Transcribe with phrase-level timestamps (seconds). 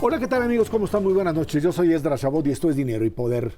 [0.00, 0.70] Hola, ¿qué tal amigos?
[0.70, 1.02] ¿Cómo están?
[1.02, 1.62] Muy buenas noches.
[1.62, 3.52] Yo soy Esdra Chabot y esto es Dinero y Poder.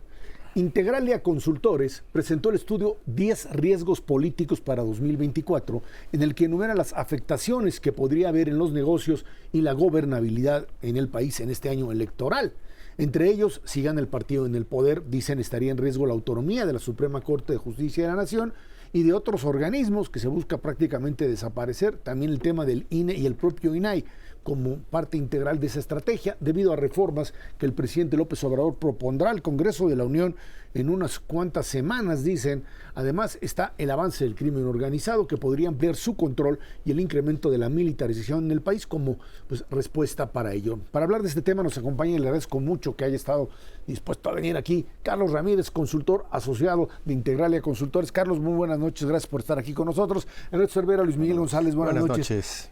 [0.57, 5.81] Integralia Consultores presentó el estudio 10 riesgos políticos para 2024,
[6.11, 10.67] en el que enumera las afectaciones que podría haber en los negocios y la gobernabilidad
[10.83, 12.53] en el país en este año electoral.
[12.99, 16.67] Entre ellos, si gana el partido en el poder, dicen estaría en riesgo la autonomía
[16.67, 18.53] de la Suprema Corte de Justicia de la Nación
[18.93, 23.27] y de otros organismos que se busca prácticamente desaparecer, también el tema del INE y
[23.27, 24.05] el propio INAI
[24.43, 29.31] como parte integral de esa estrategia, debido a reformas que el presidente López Obrador propondrá
[29.31, 30.37] al Congreso de la Unión
[30.75, 32.65] en unas cuantas semanas, dicen.
[32.95, 37.51] Además está el avance del crimen organizado que podría ampliar su control y el incremento
[37.51, 40.79] de la militarización en el país como pues, respuesta para ello.
[40.91, 43.49] Para hablar de este tema nos acompaña y le agradezco mucho que haya estado
[43.87, 48.13] dispuesto a venir aquí Carlos Ramírez, consultor asociado de Integralia Consultores.
[48.13, 50.27] Carlos, muy buenas noches, gracias por estar aquí con nosotros.
[50.51, 52.71] Enrique Cervera, Luis Miguel González, buenas, noches.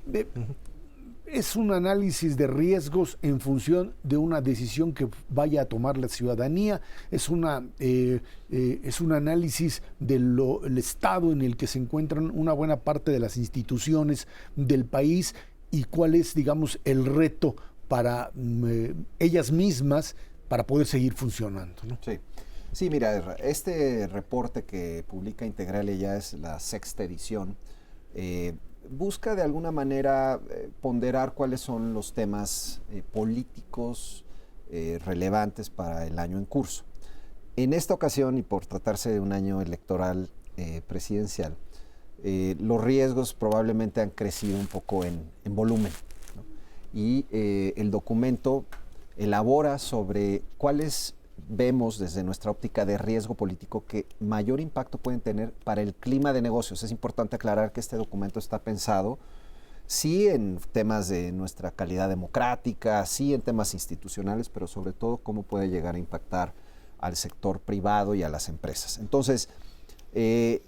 [1.31, 6.09] Es un análisis de riesgos en función de una decisión que vaya a tomar la
[6.09, 10.39] ciudadanía, es, una, eh, eh, es un análisis del
[10.79, 15.35] estado en el que se encuentran una buena parte de las instituciones del país
[15.71, 17.57] y cuál es, digamos, el reto
[17.89, 20.17] para mm, eh, ellas mismas
[20.49, 21.83] para poder seguir funcionando.
[22.03, 22.19] Sí.
[22.73, 27.57] sí, mira, este reporte que publica Integrale ya es la sexta edición
[28.91, 34.25] busca de alguna manera eh, ponderar cuáles son los temas eh, políticos
[34.71, 36.85] eh, relevantes para el año en curso.
[37.57, 40.31] En esta ocasión, y por tratarse de un año electoral
[40.89, 41.57] presidencial,
[42.25, 45.93] los riesgos probablemente han crecido un poco en, volumen.
[46.93, 48.65] Y el documento
[49.17, 51.15] elabora sobre cuáles
[51.49, 56.33] vemos desde nuestra óptica de riesgo político que mayor impacto pueden tener para el clima
[56.33, 56.83] de negocios.
[56.83, 59.19] Es importante aclarar que este documento está pensado
[59.89, 65.43] sí en temas de nuestra calidad democrática, sí en temas institucionales, pero sobre todo cómo
[65.43, 66.53] puede llegar a impactar
[66.99, 68.99] al sector privado y a las empresas.
[68.99, 69.49] Entonces,
[70.13, 70.63] eh,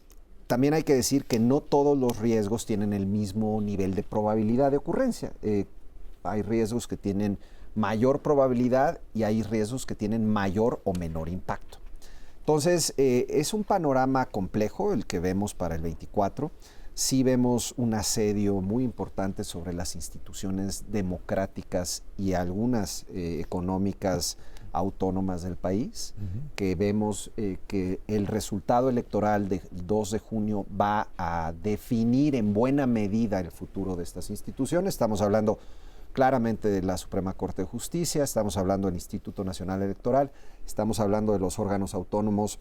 [0.46, 4.70] también hay que decir que no todos los riesgos tienen el mismo nivel de probabilidad
[4.70, 5.32] de ocurrencia.
[5.42, 5.66] Eh,
[6.22, 7.38] hay riesgos que tienen
[7.74, 11.78] mayor probabilidad y hay riesgos que tienen mayor o menor impacto.
[12.40, 16.50] Entonces, eh, es un panorama complejo el que vemos para el 24.
[16.94, 24.36] Sí vemos un asedio muy importante sobre las instituciones democráticas y algunas eh, económicas
[24.72, 26.14] autónomas del país,
[26.54, 32.52] que vemos eh, que el resultado electoral del 2 de junio va a definir en
[32.52, 34.94] buena medida el futuro de estas instituciones.
[34.94, 35.58] Estamos hablando
[36.12, 40.30] claramente de la Suprema Corte de Justicia, estamos hablando del Instituto Nacional Electoral,
[40.66, 42.58] estamos hablando de los órganos autónomos,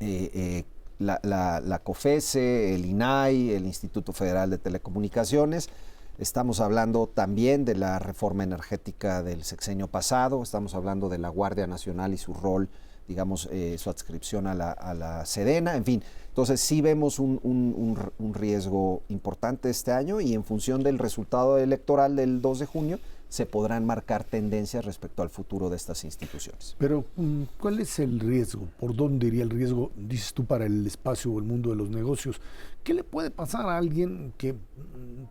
[0.00, 0.64] eh, eh,
[0.98, 5.70] la, la, COFESE, el INAI, el Instituto Federal de Telecomunicaciones,
[6.18, 11.66] estamos hablando también de la reforma energética del sexenio pasado, estamos hablando de la Guardia
[11.66, 12.68] Nacional y su rol
[13.08, 16.02] digamos, eh, su adscripción a la, a la, Sedena, en fin.
[16.28, 22.14] Entonces sí vemos un, un, riesgo importante este año y en función del resultado electoral
[22.14, 26.76] del 2 de junio, se podrán marcar tendencias respecto al futuro de estas instituciones.
[26.78, 28.68] Pero, mm, ¿cuál es el riesgo?
[28.78, 31.90] ¿Por dónde iría el riesgo, dices tú, para el espacio o el mundo de los
[31.90, 32.40] negocios?
[32.82, 34.56] ¿Qué le puede pasar a alguien que, mm,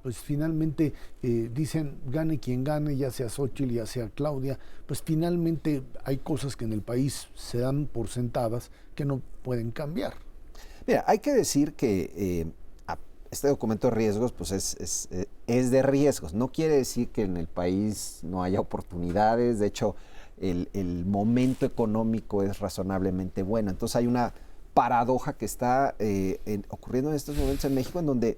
[0.04, 0.94] pues finalmente
[1.24, 6.56] eh, dicen, gane quien gane, ya sea Xochitl, ya sea Claudia, pues finalmente hay cosas
[6.56, 10.14] que en el país se dan por sentadas que no pueden cambiar?
[10.86, 12.12] Mira, hay que decir que...
[12.16, 12.52] Eh,
[13.32, 16.34] este documento de riesgos pues es, eh, es, de riesgos.
[16.34, 19.60] No quiere decir que en el país no haya oportunidades.
[19.60, 19.96] De hecho,
[20.40, 23.70] el, momento económico es razonablemente bueno.
[23.70, 24.34] Entonces hay una
[24.74, 26.40] paradoja que está eh,
[26.70, 28.38] ocurriendo en estos momentos en México en donde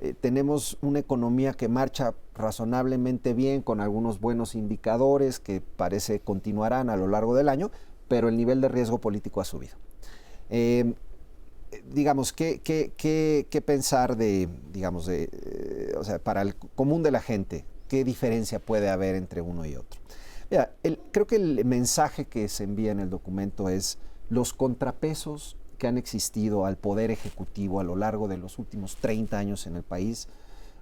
[0.00, 6.90] eh, tenemos una economía que marcha razonablemente bien con algunos buenos indicadores que parece continuarán
[6.90, 7.70] a lo largo del año,
[8.08, 9.76] pero el nivel de riesgo político ha subido
[11.92, 17.20] digamos, ¿qué, qué, pensar de, digamos, de, eh, o sea, para el común de la
[17.20, 20.00] gente, qué diferencia puede haber entre uno y otro?
[20.50, 20.72] Mira,
[21.12, 25.96] creo que el mensaje que se envía en el documento es los contrapesos que han
[25.96, 30.28] existido al poder ejecutivo a lo largo de los últimos 30 años en el país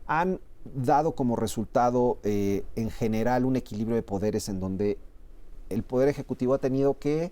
[0.06, 4.98] han dado como resultado eh, en general un equilibrio de poderes en donde
[5.68, 7.30] el poder ejecutivo ha tenido que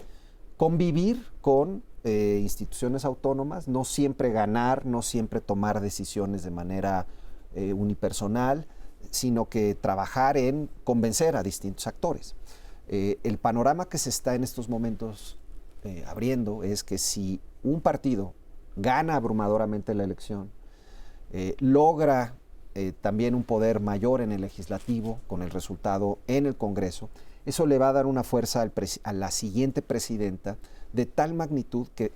[0.56, 7.06] convivir con eh, instituciones autónomas, no siempre ganar, no siempre tomar decisiones de manera
[7.54, 8.66] eh, unipersonal,
[9.10, 12.36] sino que trabajar en convencer a distintos actores.
[12.88, 15.38] Eh, el panorama que se está en estos momentos
[16.08, 18.34] abriendo es que si un partido
[18.74, 20.50] gana abrumadoramente la elección,
[21.60, 22.34] logra
[23.02, 27.08] también un poder mayor en el legislativo con el resultado en el Congreso,
[27.46, 28.68] eso le va a dar una fuerza
[29.02, 30.58] a la siguiente presidenta
[30.92, 32.12] de tal magnitud que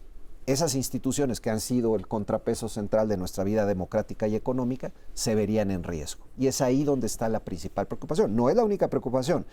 [0.47, 5.35] esas instituciones que han sido el contrapeso central de nuestra vida democrática y económica se
[5.35, 6.27] verían en riesgo.
[6.37, 8.35] Y es ahí donde está la principal preocupación.
[8.35, 9.47] No es la única preocupación.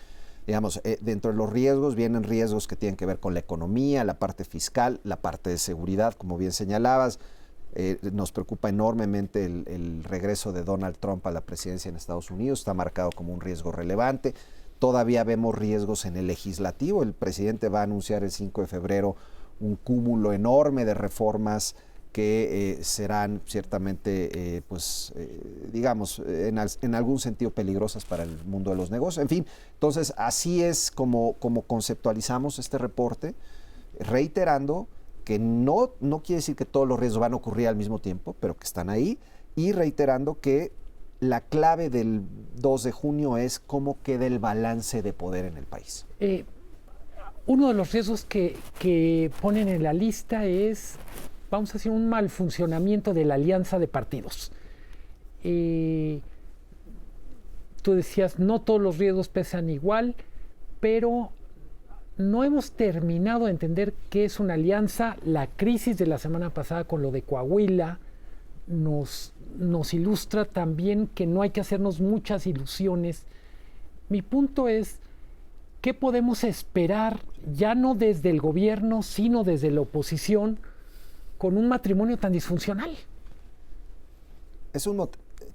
[0.46, 4.02] Digamos, eh, dentro de los riesgos vienen riesgos que tienen que ver con la economía,
[4.02, 7.20] la parte fiscal, la parte de seguridad, como bien señalabas.
[7.74, 12.30] Eh, nos preocupa enormemente el, el regreso de Donald Trump a la presidencia en Estados
[12.30, 14.34] Unidos, está marcado como un riesgo relevante.
[14.78, 17.02] Todavía vemos riesgos en el legislativo.
[17.02, 19.16] El presidente va a anunciar el 5 de febrero
[19.60, 21.74] un cúmulo enorme de reformas
[22.12, 28.70] que eh, serán ciertamente, eh, pues, eh, digamos, en, algún sentido peligrosas para el mundo
[28.70, 29.22] de los negocios.
[29.22, 33.34] En fin, entonces así es como, como conceptualizamos este reporte,
[34.00, 34.88] reiterando
[35.24, 38.34] que no, no quiere decir que todos los riesgos van a ocurrir al mismo tiempo,
[38.40, 39.18] pero que están ahí,
[39.54, 40.72] y reiterando que
[41.20, 42.22] la clave del
[42.56, 46.06] 2 de junio es cómo queda el balance de poder en el país
[47.48, 50.96] uno de los riesgos que, ponen en la lista es,
[51.50, 54.52] vamos a decir, un mal funcionamiento de la alianza de partidos.
[55.42, 56.20] Eh,
[57.80, 60.14] tú decías, no todos los riesgos pesan igual,
[60.78, 61.32] pero
[62.18, 65.16] no hemos terminado de entender qué es una alianza.
[65.24, 67.98] La crisis de la semana pasada con lo de Coahuila
[68.66, 73.24] nos, nos ilustra también que no hay que hacernos muchas ilusiones.
[74.08, 74.98] Mi punto es,
[75.80, 77.20] ¿qué podemos esperar,
[77.52, 80.60] ya no desde el gobierno, sino desde la oposición,
[81.38, 82.96] con un matrimonio tan disfuncional?
[84.72, 85.08] Es un,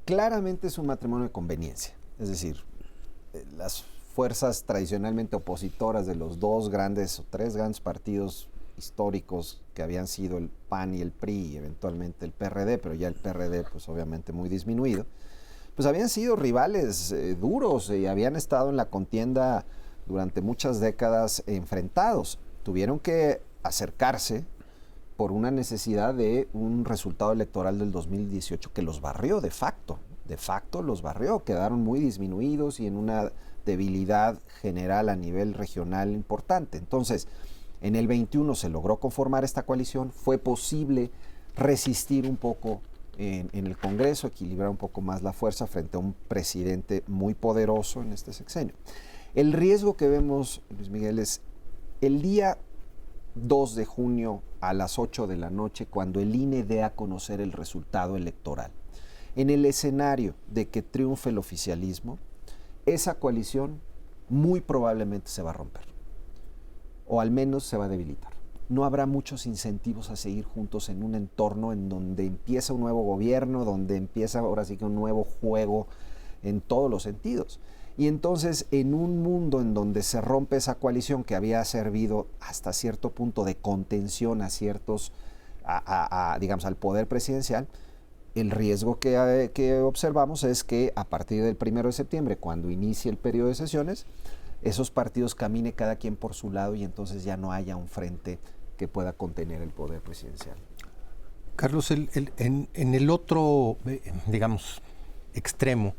[0.06, 1.94] claramente es un matrimonio de conveniencia.
[2.19, 2.63] Es decir,
[3.34, 8.48] eh, las fuerzas tradicionalmente opositoras de los dos grandes o tres grandes partidos
[8.78, 13.08] históricos que habían sido el PAN y el PRI y eventualmente el PRD, pero ya
[13.08, 15.06] el PRD pues obviamente muy disminuido,
[15.75, 19.66] pues habían sido rivales eh, duros y habían estado en la contienda
[20.06, 22.40] durante muchas décadas enfrentados.
[22.64, 24.46] Tuvieron que acercarse
[25.18, 30.00] por una necesidad de un resultado electoral del 2018 que los barrió de facto.
[30.25, 33.31] De facto los barrió, quedaron muy disminuidos y en una
[33.66, 36.78] debilidad general a nivel regional importante.
[36.78, 37.28] Entonces,
[37.84, 41.12] en el 21 se logró conformar esta coalición, fue posible
[41.56, 42.82] resistir un poco
[43.18, 48.02] en, el Congreso, equilibrar un poco más la fuerza frente a un presidente muy poderoso
[48.02, 48.74] en este sexenio.
[49.36, 51.42] El riesgo que vemos, Luis Miguel, es
[52.00, 52.58] el día
[53.36, 57.42] 2 de junio a las 8 de la noche, cuando el INE dé a conocer
[57.42, 58.72] el resultado electoral.
[59.36, 62.18] En el escenario de que triunfe el oficialismo,
[62.86, 63.82] esa coalición
[64.30, 65.84] muy probablemente se va a romper,
[67.13, 68.33] o al menos se va a debilitar.
[68.69, 73.04] No habrá muchos incentivos a seguir juntos en un entorno en donde empieza un nuevo
[73.04, 75.86] gobierno, donde empieza ahora sí que un nuevo juego
[76.42, 77.60] en todos los sentidos.
[78.00, 82.74] Y entonces en un mundo en donde se rompe esa coalición que había servido hasta
[82.74, 85.12] cierto punto de contención a ciertos,
[86.39, 87.68] digamos, al poder presidencial,
[88.33, 93.12] el riesgo que, que, observamos es que a partir del primero de septiembre, cuando inicie
[93.12, 94.07] el periodo de sesiones,
[94.63, 98.39] esos partidos camine cada quien por su lado y entonces ya no haya un frente
[98.77, 100.58] que pueda contener el poder presidencial.
[101.55, 102.10] Carlos, en,
[102.74, 104.82] en, el otro, eh, digamos,
[105.34, 105.96] extremo,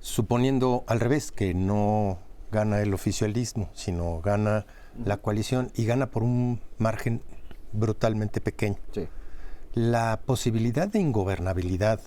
[0.00, 2.18] suponiendo al revés, que no
[2.50, 4.64] gana el oficialismo, sino gana
[5.04, 7.22] la coalición y gana por un margen
[7.72, 8.76] brutalmente pequeño.
[9.74, 12.00] La posibilidad de ingobernabilidad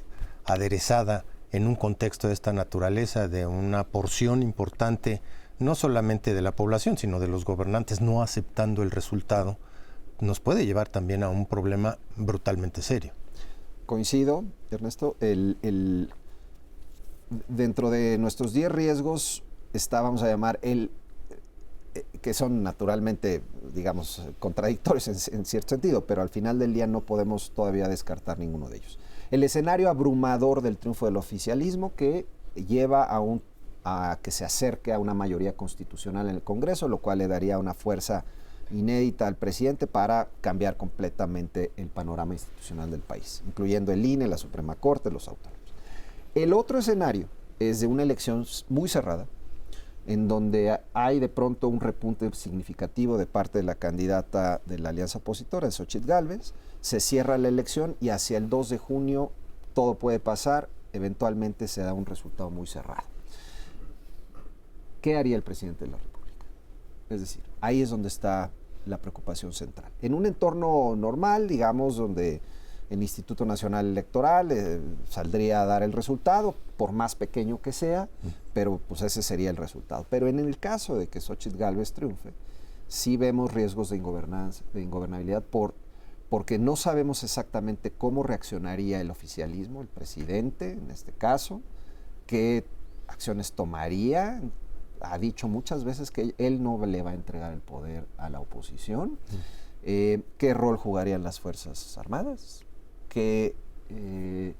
[0.45, 5.21] aderezada en un contexto de esta naturaleza, de una porción importante,
[5.59, 9.57] no solamente de la población, sino de los gobernantes no aceptando el resultado,
[10.19, 13.13] nos puede llevar también a un problema brutalmente serio.
[13.85, 16.09] Coincido, Ernesto, el, el
[17.47, 20.91] dentro de nuestros 10 riesgos está, vamos a llamar, el
[21.97, 23.41] eh, que son naturalmente,
[23.73, 28.69] digamos, contradictorios en, cierto sentido, pero al final del día no podemos todavía descartar ninguno
[28.69, 28.99] de ellos.
[29.31, 33.41] El escenario abrumador del triunfo del oficialismo que lleva a, un,
[33.87, 37.57] a que se acerque a una mayoría constitucional en el Congreso, lo cual le daría
[37.57, 38.25] una fuerza
[38.71, 44.37] inédita al presidente para cambiar completamente el panorama institucional del país, incluyendo el INE, la
[44.37, 45.57] Suprema Corte, los autónomos.
[46.35, 47.29] El otro escenario
[47.59, 49.25] es de una elección muy cerrada,
[50.05, 54.89] en donde hay de pronto un repunte significativo de parte de la candidata de la
[54.89, 59.31] alianza opositora, Xochitl Galvez, se cierra la elección y hacia el 2 de junio
[59.73, 63.16] todo puede pasar, eventualmente se da un resultado muy cerrado.
[65.07, 66.43] ¿Qué haría el presidente de la República?
[67.09, 68.51] Es decir, ahí es donde está
[68.85, 69.89] la preocupación central.
[70.01, 72.41] En un entorno normal, digamos, donde
[72.89, 78.09] el Instituto Nacional Electoral eh, saldría a dar el resultado, por más pequeño que sea,
[78.53, 80.05] pero pues ese sería el resultado.
[80.09, 82.33] Pero en el caso de que Xochitl Galvez triunfe,
[82.89, 84.01] sí vemos riesgos de,
[84.73, 85.73] de ingobernabilidad por,
[86.27, 91.61] porque no sabemos exactamente cómo reaccionaría el oficialismo, el presidente en este caso,
[92.25, 92.65] qué
[93.07, 94.41] acciones tomaría.
[95.01, 98.39] Ha dicho muchas veces que él no le va a entregar el poder a la
[98.39, 99.17] oposición.
[99.83, 102.63] Eh, ¿Qué rol jugarían las Fuerzas Armadas?
[103.09, 103.55] ¿Qué,
[103.89, 104.53] eh,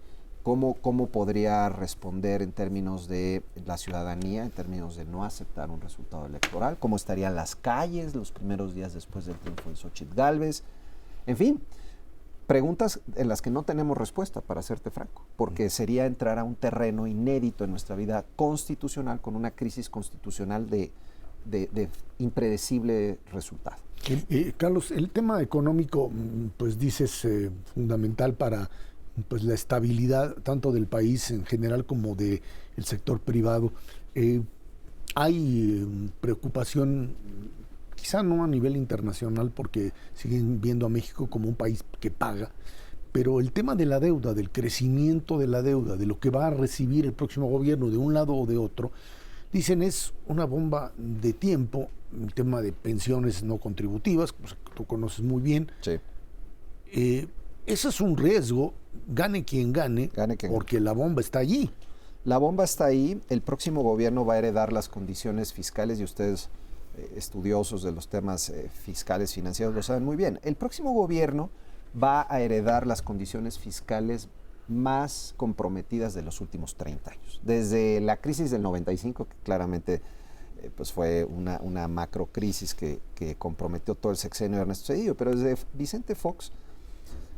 [0.44, 5.82] cómo, ¿Cómo podría responder en términos de la ciudadanía, en términos de no aceptar un
[5.82, 6.78] resultado electoral?
[6.80, 10.64] ¿Cómo estarían las calles los primeros días después del triunfo de Xochitl Galvez?
[11.26, 11.62] En fin,
[12.48, 16.56] preguntas en las que no tenemos respuesta, para serte franco, porque sería entrar a un
[16.56, 20.92] terreno inédito en nuestra vida constitucional con una crisis constitucional de,
[22.18, 23.78] impredecible resultado.
[24.58, 28.70] Carlos, el tema económico, mm, pues dices, eh, fundamental para
[29.28, 32.42] pues, la estabilidad tanto del país en general como del
[32.84, 33.72] sector privado.
[34.16, 34.42] Eh,
[35.16, 37.16] hay mm, preocupación
[38.08, 42.52] quizá no a nivel internacional porque siguen viendo a México como un país que paga,
[43.12, 46.48] pero el tema de la deuda, del crecimiento de la deuda, de lo que va
[46.48, 48.94] a recibir el próximo gobierno de un lado o de otro,
[49.52, 55.26] dicen es una bomba de tiempo, el tema de pensiones no contributivas, pues, tú conoces
[55.26, 55.70] muy bien.
[55.82, 55.98] Sí.
[56.94, 57.28] Eh,
[57.66, 58.74] eso es un riesgo,
[59.10, 61.70] gane quien gane, gane quien porque la bomba está allí.
[62.24, 66.50] La bomba está ahí, el próximo gobierno va a heredar las condiciones fiscales y ustedes
[67.16, 70.40] estudiosos de los temas eh, fiscales financieros lo saben muy bien.
[70.44, 71.50] El próximo gobierno
[72.02, 74.30] va a heredar las condiciones fiscales
[74.68, 77.42] más comprometidas de los últimos 30 años.
[77.44, 80.02] Desde la crisis del 95, que claramente
[80.62, 84.88] eh, pues fue una, una macro crisis que, que, comprometió todo el sexenio de Ernesto
[84.88, 86.52] Cedillo, pero desde Vicente Fox,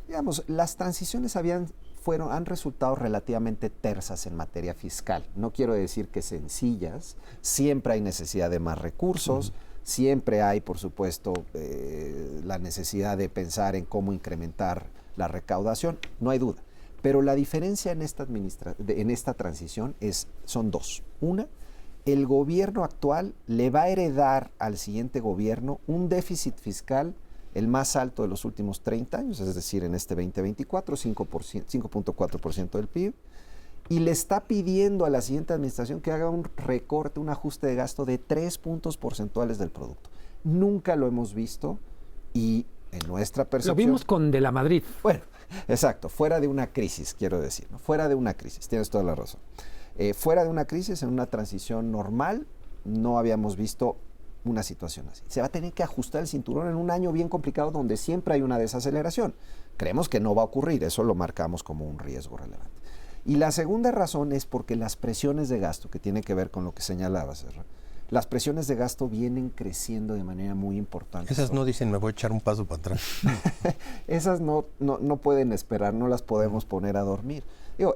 [0.08, 1.68] digamos, las transiciones habían
[2.00, 5.24] fueron, han resultado relativamente tersas en materia fiscal.
[5.36, 9.52] No quiero decir que sencillas, siempre hay necesidad de más recursos,
[9.82, 16.30] siempre hay, por supuesto, eh, la necesidad de pensar en cómo incrementar la recaudación, no
[16.30, 16.62] hay duda.
[17.02, 21.02] Pero la diferencia en esta, en esta transición es, son dos.
[21.20, 21.48] Una,
[22.06, 27.14] el gobierno actual le va a heredar al siguiente gobierno un déficit fiscal
[27.54, 32.86] el más alto de los últimos 30 años, es decir, en este 2024, 5.4% del
[32.86, 33.14] PIB,
[33.88, 37.74] y le está pidiendo a la siguiente administración que haga un recorte, un ajuste de
[37.74, 40.10] gasto de 3 puntos porcentuales del producto.
[40.44, 41.78] Nunca lo hemos visto
[42.32, 43.76] y en nuestra percepción...
[43.76, 44.84] Lo vimos con De la Madrid.
[45.02, 45.22] Bueno,
[45.68, 49.40] exacto, fuera de una crisis, quiero decir, fuera de una crisis, tienes toda la razón.
[49.98, 52.46] Eh, fuera de una crisis, en una transición normal,
[52.84, 53.96] no habíamos visto
[54.44, 55.22] una situación así.
[55.28, 58.34] Se va a tener que ajustar el cinturón en un año bien complicado donde siempre
[58.34, 59.34] hay una desaceleración.
[59.76, 62.80] Creemos que no va a ocurrir, eso lo marcamos como un riesgo relevante.
[63.24, 66.64] Y la segunda razón es porque las presiones de gasto, que tiene que ver con
[66.64, 67.44] lo que señalabas,
[68.08, 71.32] las presiones de gasto vienen creciendo de manera muy importante.
[71.32, 73.00] Esas no dicen me voy a echar un paso para atrás.
[74.08, 77.44] Esas no, no, no pueden esperar, no las podemos poner a dormir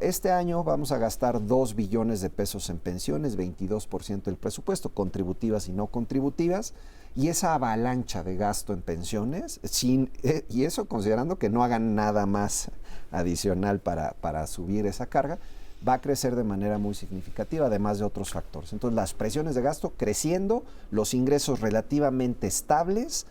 [0.01, 5.69] este año vamos a gastar 2 billones de pesos en pensiones, 22% del presupuesto, contributivas
[5.69, 6.73] y no contributivas,
[7.15, 11.95] y esa avalancha de gasto en pensiones, sin, eh, y eso considerando que no hagan
[11.95, 12.71] nada más
[13.13, 15.39] adicional para, para subir esa carga,
[15.87, 18.73] va a crecer de manera muy significativa, además de otros factores.
[18.73, 23.27] Entonces, las presiones de gasto creciendo, los ingresos relativamente estables,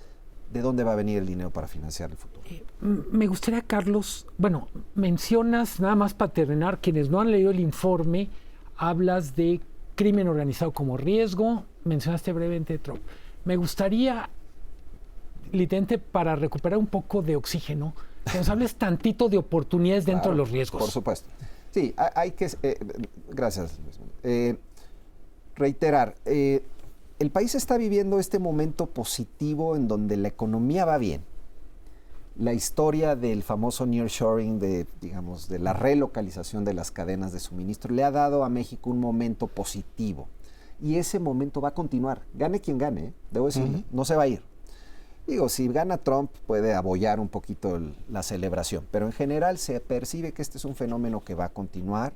[0.51, 2.32] ¿de dónde va a venir el dinero para financiar el futuro?
[2.49, 7.59] Eh, me gustaría, Carlos, bueno, mencionas, nada más para terminar, quienes no han leído el
[7.59, 8.29] informe,
[8.75, 9.61] hablas de
[9.95, 13.01] crimen organizado como riesgo, mencionaste brevemente Trump.
[13.45, 14.29] Me gustaría,
[15.51, 17.93] Litente, para recuperar un poco de oxígeno,
[18.29, 20.81] que nos hables tantito de oportunidades dentro de los riesgos.
[20.81, 21.29] Por supuesto.
[21.71, 22.49] Sí, hay que...
[22.63, 22.77] Eh,
[23.29, 23.79] gracias.
[24.23, 24.57] Eh,
[25.55, 31.21] reiterar, el país está viviendo este momento positivo en donde la economía va bien.
[32.35, 37.93] La historia del famoso nearshoring, de, digamos, de la relocalización de las cadenas de suministro,
[37.93, 40.27] le ha dado a México un momento positivo.
[40.81, 42.23] Y ese momento va a continuar.
[42.33, 43.13] Gane quien gane, ¿eh?
[43.29, 44.41] debo decirle, no se va a ir.
[45.27, 50.33] Digo, si gana Trump puede abollar un poquito la celebración, pero en general se percibe
[50.33, 52.13] que este es un fenómeno que va a continuar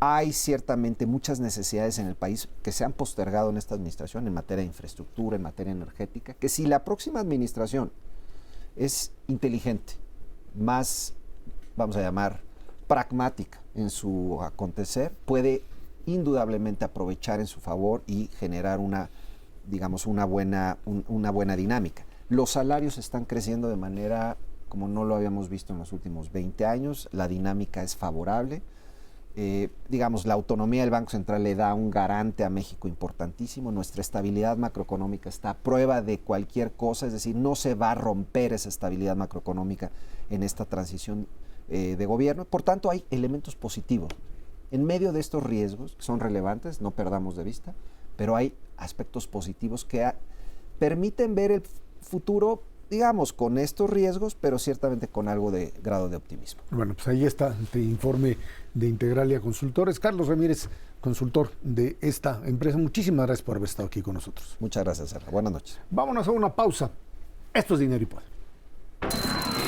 [0.00, 4.34] hay ciertamente muchas necesidades en el país que se han postergado en esta administración en
[4.34, 7.90] materia de infraestructura, en materia energética, que si la próxima administración
[8.76, 9.94] es inteligente,
[10.54, 11.14] más,
[11.76, 12.40] vamos a llamar,
[12.86, 15.62] pragmática en su acontecer, puede
[16.06, 19.10] indudablemente aprovechar en su favor y generar una,
[19.66, 22.04] digamos, una buena, una buena dinámica.
[22.28, 24.36] Los salarios están creciendo de manera
[24.68, 28.62] como no lo habíamos visto en los últimos 20 años, la dinámica es favorable.
[29.38, 33.70] Eh, digamos, la autonomía del Banco Central le da un garante a México importantísimo.
[33.70, 37.94] Nuestra estabilidad macroeconómica está a prueba de cualquier cosa, es decir, no se va a
[37.94, 39.90] romper esa estabilidad macroeconómica
[40.30, 41.26] en esta transición
[41.68, 42.46] eh, de gobierno.
[42.46, 44.10] Por tanto, hay elementos positivos.
[44.70, 47.74] En medio de estos riesgos, que son relevantes, no perdamos de vista,
[48.16, 50.10] pero hay aspectos positivos que
[50.78, 51.62] permiten ver el
[52.00, 56.62] futuro digamos, con estos riesgos, pero ciertamente con algo de grado de optimismo.
[56.70, 58.36] Bueno, pues ahí está este informe
[58.76, 59.98] de Integralia Consultores.
[59.98, 60.68] Carlos Ramírez,
[61.00, 64.56] consultor de esta empresa, muchísimas gracias por haber estado aquí con nosotros.
[64.60, 65.30] Muchas gracias, Serra.
[65.30, 65.80] Buenas noches.
[65.90, 66.90] Vámonos a una pausa.
[67.54, 69.65] Esto es Dinero y Poder.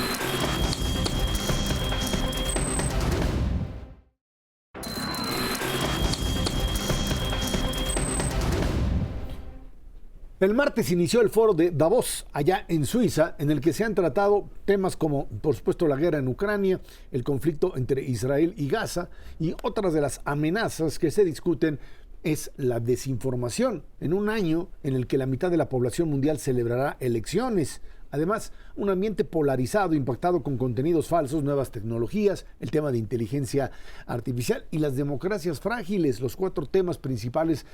[10.41, 13.97] El martes inició el foro de Davos, allá en Suiza, en el que se han
[13.97, 16.81] tratado temas como, por supuesto, la guerra en Ucrania,
[17.11, 19.09] el conflicto entre Israel y Gaza
[19.41, 21.81] y otras de las amenazas que se discuten
[22.23, 26.39] es la desinformación, en un año en el que la mitad de la población mundial
[26.39, 27.81] celebrará elecciones.
[28.11, 33.71] Además, un ambiente polarizado, impactado con contenidos falsos, nuevas tecnologías, el tema de inteligencia
[34.07, 37.67] artificial y las democracias frágiles, los cuatro temas principales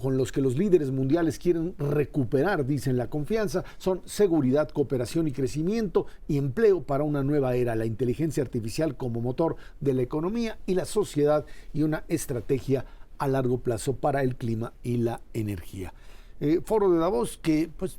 [0.00, 5.32] con los que los líderes mundiales quieren recuperar, dicen la confianza, son seguridad, cooperación y
[5.32, 10.58] crecimiento y empleo para una nueva era, la inteligencia artificial como motor de la economía
[10.66, 12.86] y la sociedad y una estrategia
[13.18, 15.92] a largo plazo para el clima y la energía.
[16.40, 17.98] Eh, foro de Davos que pues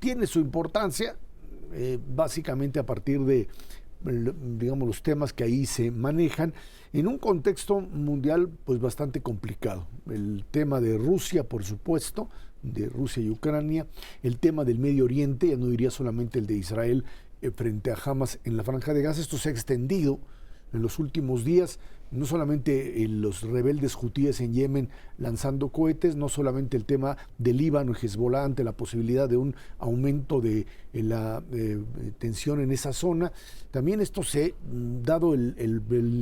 [0.00, 1.16] tiene su importancia,
[1.72, 3.46] eh, básicamente a partir de,
[4.58, 6.54] digamos, los temas que ahí se manejan
[6.92, 9.86] en un contexto mundial pues bastante complicado.
[10.10, 12.28] El tema de Rusia, por supuesto,
[12.62, 13.86] de Rusia y Ucrania,
[14.22, 17.04] el tema del Medio Oriente, ya no diría solamente el de Israel
[17.42, 20.18] eh, frente a Hamas en la franja de Gaza, esto se ha extendido
[20.72, 21.78] en los últimos días
[22.10, 27.92] no solamente los rebeldes hutíes en Yemen lanzando cohetes, no solamente el tema del Líbano
[27.92, 31.80] y Hezbollah ante la posibilidad de un aumento de, la eh,
[32.18, 33.32] tensión en esa zona,
[33.70, 35.54] también esto se, mm, dado el,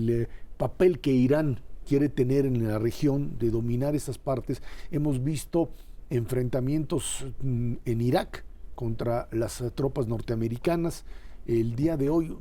[0.09, 5.71] eh, papel que Irán quiere tener en la región de dominar esas partes, hemos visto
[6.11, 11.05] enfrentamientos mm, en Irak contra las tropas norteamericanas,
[11.49, 12.37] el día de hoy,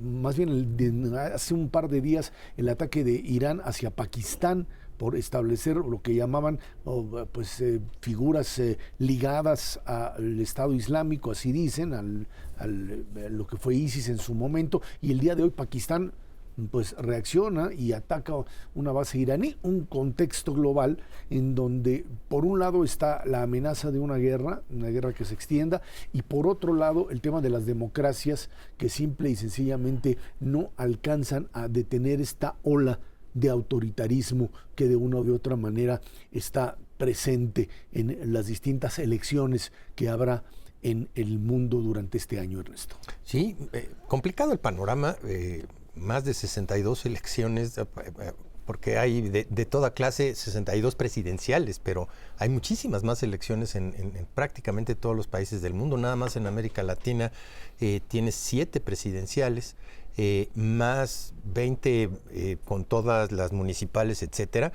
[0.00, 5.76] más bien hace un par de días, el ataque de Irán hacia Pakistán por establecer
[5.76, 6.60] lo que llamaban
[7.32, 13.74] pues eh, figuras eh, ligadas al Estado Islámico, así dicen, al, al, lo que fue
[13.74, 16.12] ISIS en su momento, y el día de hoy Pakistán
[16.70, 18.34] pues reacciona y ataca
[18.74, 20.98] una base iraní, un contexto global
[21.30, 25.34] en donde por un lado está la amenaza de una guerra, una guerra que se
[25.34, 30.70] extienda, y por otro lado el tema de las democracias que simple y sencillamente no
[30.76, 33.00] alcanzan a detener esta ola
[33.34, 40.08] de autoritarismo que de una u otra manera está presente en las distintas elecciones que
[40.08, 40.44] habrá
[40.82, 42.96] en el mundo durante este año, Ernesto.
[43.24, 45.16] Sí, eh, complicado el panorama.
[45.24, 47.84] Eh, más de 62 elecciones, eh,
[48.20, 48.32] eh,
[48.64, 53.92] porque hay de, toda clase 62 presidenciales, pero hay muchísimas más elecciones en,
[54.34, 55.96] prácticamente todos los países del mundo.
[55.96, 57.32] Nada más en América Latina
[57.80, 59.76] eh, tiene siete presidenciales,
[60.54, 64.72] más 20 con todas las municipales, etcétera.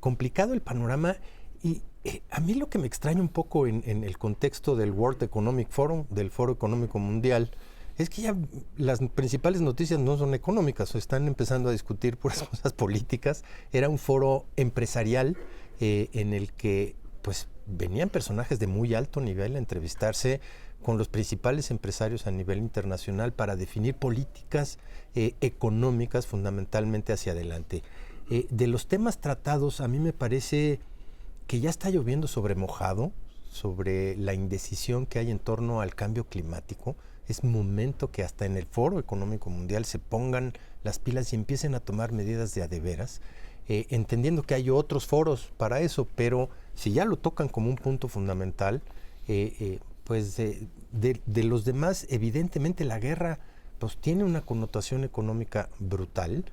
[0.00, 1.16] complicado el panorama
[1.62, 1.82] y
[2.30, 5.68] a mí lo que me extraña un poco en, en el contexto del World Economic
[5.68, 7.50] Forum, del Foro Económico Mundial,
[7.98, 8.36] es que ya
[8.76, 13.44] las principales noticias no son económicas, o están empezando a discutir puras cosas políticas.
[13.72, 15.36] Era un foro empresarial
[15.80, 20.40] eh, en el que pues venían personajes de muy alto nivel a entrevistarse
[20.82, 24.78] con los principales empresarios a nivel internacional para definir políticas
[25.14, 27.82] eh, económicas fundamentalmente hacia adelante.
[28.30, 30.80] Eh, de los temas tratados, a mí me parece
[31.46, 33.12] que ya está lloviendo sobre mojado,
[33.50, 36.96] sobre la indecisión que hay en torno al cambio climático
[37.28, 41.74] es momento que hasta en el Foro Económico Mundial se pongan las pilas y empiecen
[41.74, 43.20] a tomar medidas de adeveras,
[43.68, 47.76] eh, entendiendo que hay otros foros para eso, pero si ya lo tocan como un
[47.76, 48.82] punto fundamental,
[49.28, 53.38] eh, eh, pues de, los demás, evidentemente la guerra
[53.78, 56.44] pues, tiene una connotación económica brutal,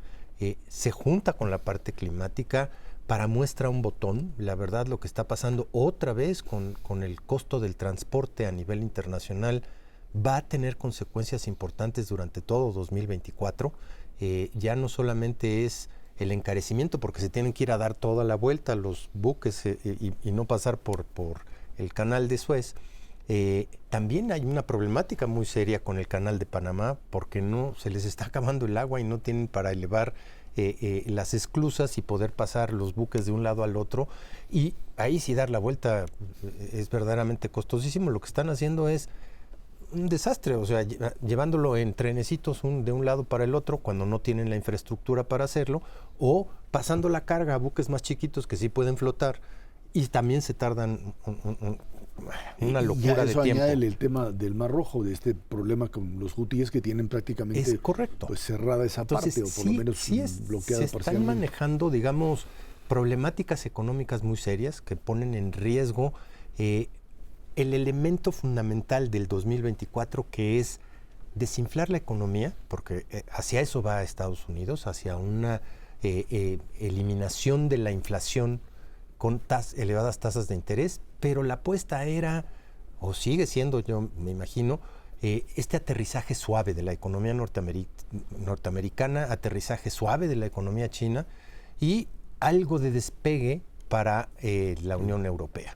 [0.69, 2.69] se junta con la parte climática,
[3.07, 7.21] para muestra un botón, la verdad lo que está pasando otra vez con, con el
[7.21, 9.63] costo del transporte a nivel internacional,
[10.25, 13.71] va a tener consecuencias importantes durante todo 2024.
[14.21, 18.25] eh, ya no solamente es el encarecimiento, porque se tienen que ir a dar toda
[18.25, 19.79] la vuelta los buques eh,
[20.23, 21.45] y, no pasar por, por
[21.77, 22.75] el canal de Suez,
[23.29, 27.89] eh, también hay una problemática muy seria con el canal de Panamá porque no se
[27.89, 30.13] les está acabando el agua y no tienen para elevar
[31.05, 34.09] las esclusas y poder pasar los buques de un lado al otro.
[34.51, 36.05] Y ahí sí dar la vuelta
[36.73, 38.11] es verdaderamente costosísimo.
[38.11, 39.07] Lo que están haciendo es
[39.91, 44.19] un desastre, o sea, llevándolo en trenecitos de un lado para el otro cuando no
[44.19, 45.81] tienen la infraestructura para hacerlo,
[46.17, 49.41] o pasando la carga a buques más chiquitos que sí pueden flotar
[49.93, 51.13] y también se tardan
[52.59, 53.63] una locura eso de tiempo.
[53.63, 57.59] añade el tema del Mar Rojo, de este problema con los hutíes que tienen prácticamente
[57.59, 58.27] es correcto.
[58.27, 62.45] Pues, cerrada esa parte, o por lo menos sí es, bloqueada se están manejando, digamos,
[62.87, 66.13] problemáticas económicas muy serias que ponen en riesgo
[66.57, 66.89] eh,
[67.59, 70.79] el elemento fundamental del 2024 que es
[71.35, 75.61] desinflar la economía, porque eh, hacia eso va Estados Unidos, hacia una
[76.01, 78.61] eh, eliminación de la inflación
[79.19, 82.45] con tas elevadas tasas de interés, pero la apuesta era,
[83.01, 84.79] o sigue siendo, yo me imagino,
[85.21, 91.27] eh, este aterrizaje suave de la economía norteamericana, aterrizaje suave de la economía china
[91.81, 92.07] y
[92.39, 95.75] algo de despegue para eh, la Unión Europea.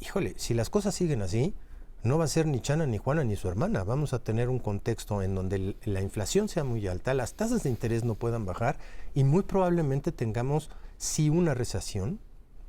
[0.00, 1.54] Híjole, si las cosas siguen así,
[2.02, 3.84] no va a ser ni Chana, ni Juana, ni su hermana.
[3.84, 7.70] Vamos a tener un contexto en donde la inflación sea muy alta, las tasas de
[7.70, 8.78] interés no puedan bajar
[9.14, 12.20] y muy probablemente tengamos sí una recesión,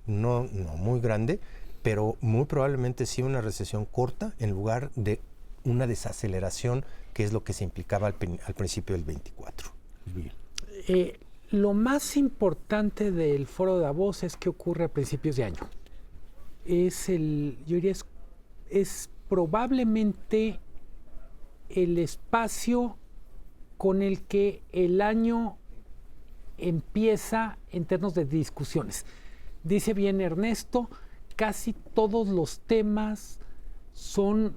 [0.07, 1.39] no, no muy grande,
[1.83, 5.21] pero muy probablemente sí una recesión corta en lugar de
[5.63, 8.15] una desaceleración, que es lo que se implicaba al,
[8.45, 9.71] al principio del 24.
[10.87, 11.19] Eh,
[11.51, 15.69] lo más importante del foro de Davos es que ocurre a principios de año.
[16.69, 17.93] Es el, yo diría,
[18.69, 20.59] es, probablemente
[21.69, 22.95] el espacio
[23.77, 25.57] con el que el año
[26.59, 29.05] empieza en términos de discusiones.
[29.63, 30.91] Dice bien Ernesto,
[31.35, 33.39] casi todos los temas
[33.93, 34.55] son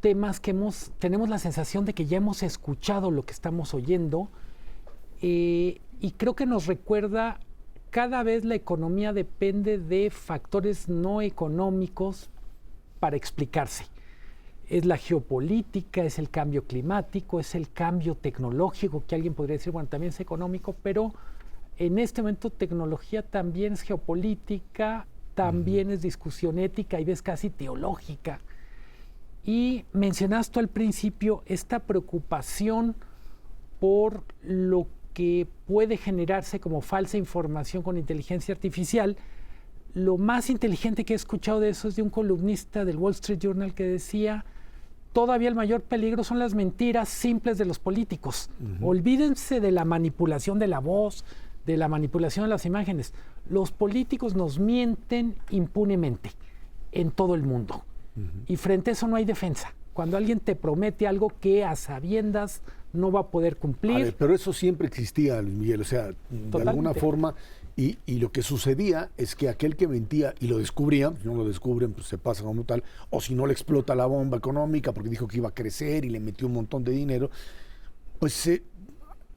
[0.00, 4.30] temas que hemos, tenemos la sensación de que ya hemos escuchado lo que estamos oyendo
[5.20, 7.40] eh, y creo que nos recuerda
[7.90, 12.30] cada vez la economía depende de factores no económicos
[13.00, 13.86] para explicarse
[14.68, 19.72] es la geopolítica, es el cambio climático, es el cambio tecnológico, que alguien podría decir,
[19.72, 21.12] bueno, también es económico, pero
[21.78, 28.40] en este momento tecnología también es geopolítica, también es discusión ética y ves casi teológica.
[29.44, 32.94] Y mencionaste al principio esta preocupación
[33.80, 34.86] por lo
[35.18, 39.16] que puede generarse como falsa información con inteligencia artificial.
[39.92, 43.40] Lo más inteligente que he escuchado de eso es de un columnista del Wall Street
[43.40, 44.44] Journal que decía,
[45.12, 48.48] todavía el mayor peligro son las mentiras simples de los políticos.
[48.80, 51.24] Olvídense de la manipulación de la voz,
[51.66, 53.12] de la manipulación de las imágenes.
[53.50, 56.30] Los políticos nos mienten impunemente
[56.92, 57.82] en todo el mundo.
[58.46, 59.74] Y frente a eso no hay defensa.
[59.94, 64.14] Cuando alguien te promete algo que a sabiendas no va a poder cumplir.
[64.18, 65.80] pero eso siempre existía, Miguel.
[65.80, 67.34] O sea, de alguna forma
[67.78, 71.44] y, lo que sucedía es que aquel que mentía y lo descubría, si no lo
[71.44, 75.08] descubren, pues se pasa como tal, o si no le explota la bomba económica porque
[75.08, 77.30] dijo que iba a crecer y le metió un montón de dinero,
[78.18, 78.50] pues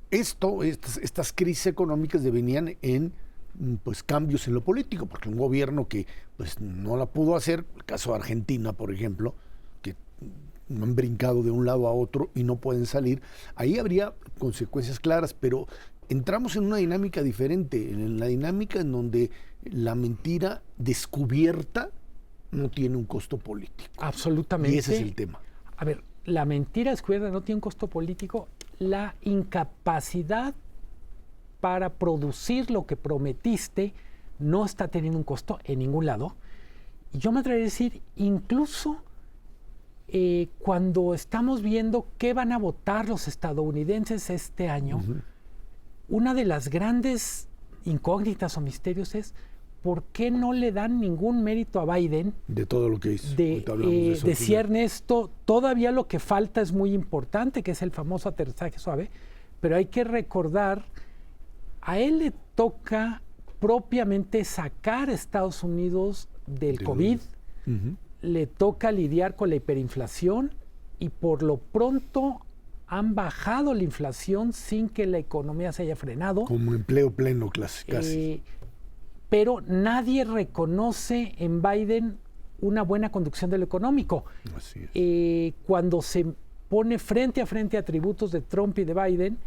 [0.10, 3.14] esto, estas, estas, crisis económicas devenían en
[3.60, 7.64] mm, pues cambios en lo político, porque un gobierno que pues no la pudo hacer,
[7.76, 9.36] el caso de Argentina, por ejemplo,
[10.80, 13.22] han brincado de un lado a otro y no pueden salir,
[13.56, 15.68] ahí habría consecuencias claras, pero
[16.10, 19.32] entramos en una dinámica diferente, en la dinámica en donde
[19.64, 21.90] la mentira descubierta
[22.52, 23.92] no tiene un costo político.
[23.98, 24.76] Absolutamente.
[24.76, 25.40] Y ese es el tema.
[25.78, 28.48] A ver, la mentira descubierta no tiene un costo político,
[28.80, 30.54] la incapacidad
[31.60, 33.94] para producir lo que prometiste
[34.40, 36.36] no está teniendo un costo en ningún lado.
[37.14, 39.04] Y yo me atrevería a decir, incluso
[40.14, 45.02] eh, cuando estamos viendo qué van a votar los estadounidenses este año,
[46.10, 47.48] una de las grandes
[47.86, 49.34] incógnitas o misterios es
[49.82, 52.34] por qué no le dan ningún mérito a Biden.
[52.48, 53.36] De todo lo que hizo.
[53.36, 58.28] De, eh, decía Ernesto, todavía lo que falta es muy importante, que es el famoso
[58.28, 59.10] aterrizaje suave,
[59.62, 60.84] pero hay que recordar,
[61.82, 63.22] a él le toca
[63.62, 67.20] propiamente sacar a Estados Unidos del COVID,
[68.22, 70.54] le toca lidiar con la hiperinflación
[71.00, 72.42] y por lo pronto
[72.88, 76.44] han bajado la inflación sin que la economía se haya frenado.
[76.44, 77.50] Como empleo pleno,
[77.88, 78.20] casi.
[78.20, 78.42] Eh,
[79.30, 82.18] pero nadie reconoce en Biden
[82.60, 84.26] una buena conducción de lo económico.
[84.56, 84.90] Así es.
[84.94, 86.26] Eh, cuando se
[86.68, 89.38] pone frente a frente atributos de Trump y de Biden,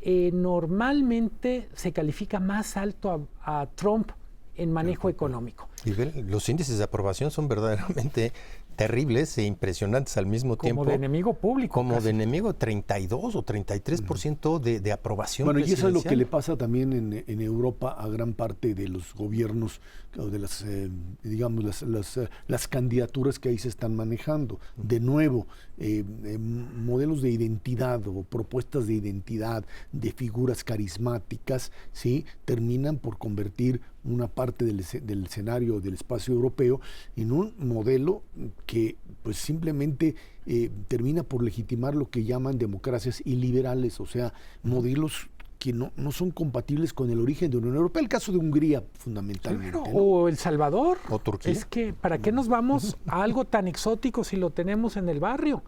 [0.00, 4.12] eh, normalmente se califica más alto a, a Trump
[4.54, 5.69] en manejo económico.
[5.84, 8.32] Los índices de aprobación son verdaderamente
[8.80, 10.80] terribles e impresionantes al mismo tiempo.
[10.80, 11.74] Como de enemigo público.
[11.74, 12.04] Como casi.
[12.04, 15.44] de enemigo, 32 o 33% de, de aprobación.
[15.44, 18.74] Bueno, y eso es lo que le pasa también en, en Europa a gran parte
[18.74, 19.82] de los gobiernos,
[20.16, 20.88] o de las, eh,
[21.22, 24.58] digamos, las, las, eh, las candidaturas que ahí se están manejando.
[24.76, 25.46] De nuevo,
[25.82, 32.26] eh, eh, modelos de identidad o propuestas de identidad, de figuras carismáticas, ¿sí?
[32.44, 36.80] terminan por convertir una parte del, del escenario del espacio europeo
[37.16, 38.22] en un modelo
[38.66, 40.14] que pues simplemente
[40.46, 44.32] eh, termina por legitimar lo que llaman democracias iliberales, o sea,
[44.62, 48.02] modelos que no, no son compatibles con el origen de la Unión Europea.
[48.02, 49.72] El caso de Hungría, fundamentalmente.
[49.72, 49.98] Claro, ¿no?
[49.98, 50.96] O El Salvador.
[51.10, 51.52] O Turquía.
[51.52, 55.20] Es que, ¿para qué nos vamos a algo tan exótico si lo tenemos en el
[55.20, 55.62] barrio?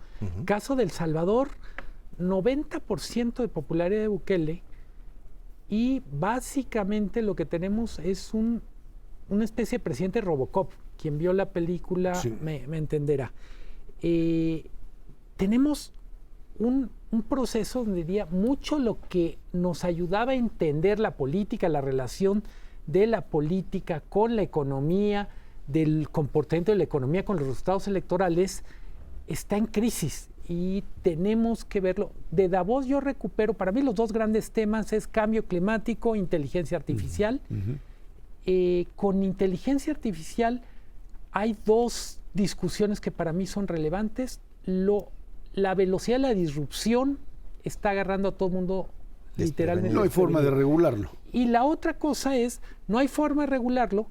[0.47, 1.51] Caso del Salvador,
[2.19, 4.63] 90% de popularidad de Bukele
[5.73, 8.61] y básicamente lo que tenemos es un,
[9.31, 10.71] una especie de presidente Robocop.
[10.99, 12.37] Quien vio la película Sí.
[12.43, 13.33] me, me entenderá.
[14.03, 14.67] Eh,
[15.39, 15.95] tenemos
[16.59, 21.81] un, un proceso donde diría mucho lo que nos ayudaba a entender la política, la
[21.81, 22.43] relación
[22.87, 25.31] de la política con la economía,
[25.69, 28.63] del comportamiento de la economía con los resultados electorales,
[29.27, 32.11] está en crisis y tenemos que verlo.
[32.31, 37.41] De Davos yo recupero, para mí los dos grandes temas es cambio climático, inteligencia artificial.
[38.45, 40.63] Eh, con inteligencia artificial
[41.31, 44.41] hay dos discusiones que para mí son relevantes.
[44.65, 45.09] Lo,
[45.55, 47.19] la velocidad de la disrupción
[47.63, 48.89] está agarrando a todo el mundo
[49.37, 49.95] literalmente.
[49.95, 51.11] No hay forma de regularlo.
[51.33, 54.07] Y la otra cosa es, no hay forma de regularlo,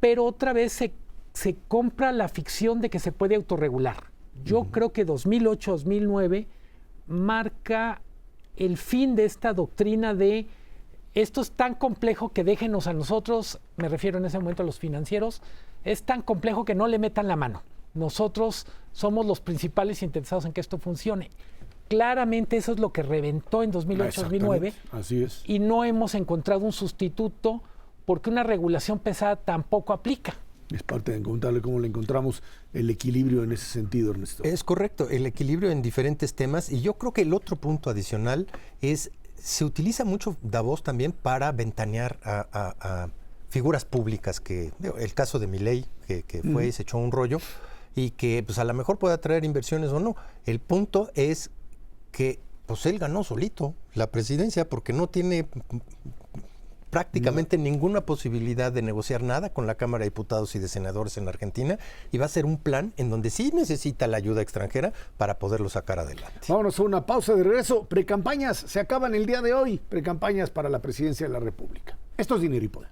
[0.00, 0.92] pero otra vez se,
[1.32, 4.13] se compra la ficción de que se puede autorregular.
[4.44, 6.46] Yo creo que 2008-2009
[7.06, 8.00] marca
[8.56, 10.46] el fin de esta doctrina de
[11.14, 14.78] esto es tan complejo que déjenos a nosotros, me refiero en ese momento a los
[14.78, 15.42] financieros,
[15.84, 17.62] es tan complejo que no le metan la mano.
[17.94, 21.30] Nosotros somos los principales interesados en que esto funcione.
[21.88, 25.42] Claramente eso es lo que reventó en 2008-2009 Exactamente, Así es.
[25.46, 27.62] y no hemos encontrado un sustituto
[28.04, 30.34] porque una regulación pesada tampoco aplica.
[30.70, 34.44] Es parte de encontrarle cómo le encontramos el equilibrio en ese sentido, Ernesto.
[34.44, 38.46] Es correcto, el equilibrio en diferentes temas y yo creo que el otro punto adicional
[38.80, 42.74] es, se utiliza mucho Davos también para ventanear a, a-
[43.04, 43.10] a
[43.50, 47.38] figuras públicas, que el caso de Milei, que, que fue y se echó un rollo
[47.94, 50.16] y que pues a lo mejor puede atraer inversiones o no.
[50.44, 51.50] El punto es
[52.10, 55.46] que pues él ganó solito la presidencia porque no tiene
[56.94, 61.26] prácticamente ninguna posibilidad de negociar nada con la Cámara de Diputados y de Senadores en
[61.26, 61.76] Argentina
[62.12, 65.68] y va a ser un plan en donde sí necesita la ayuda extranjera para poderlo
[65.68, 66.38] sacar adelante.
[66.46, 67.82] Vámonos a una pausa de regreso.
[67.86, 69.80] Precampañas se acaban el día de hoy.
[69.88, 71.98] Precampañas para la presidencia de la República.
[72.16, 72.90] Esto es dinero y poder.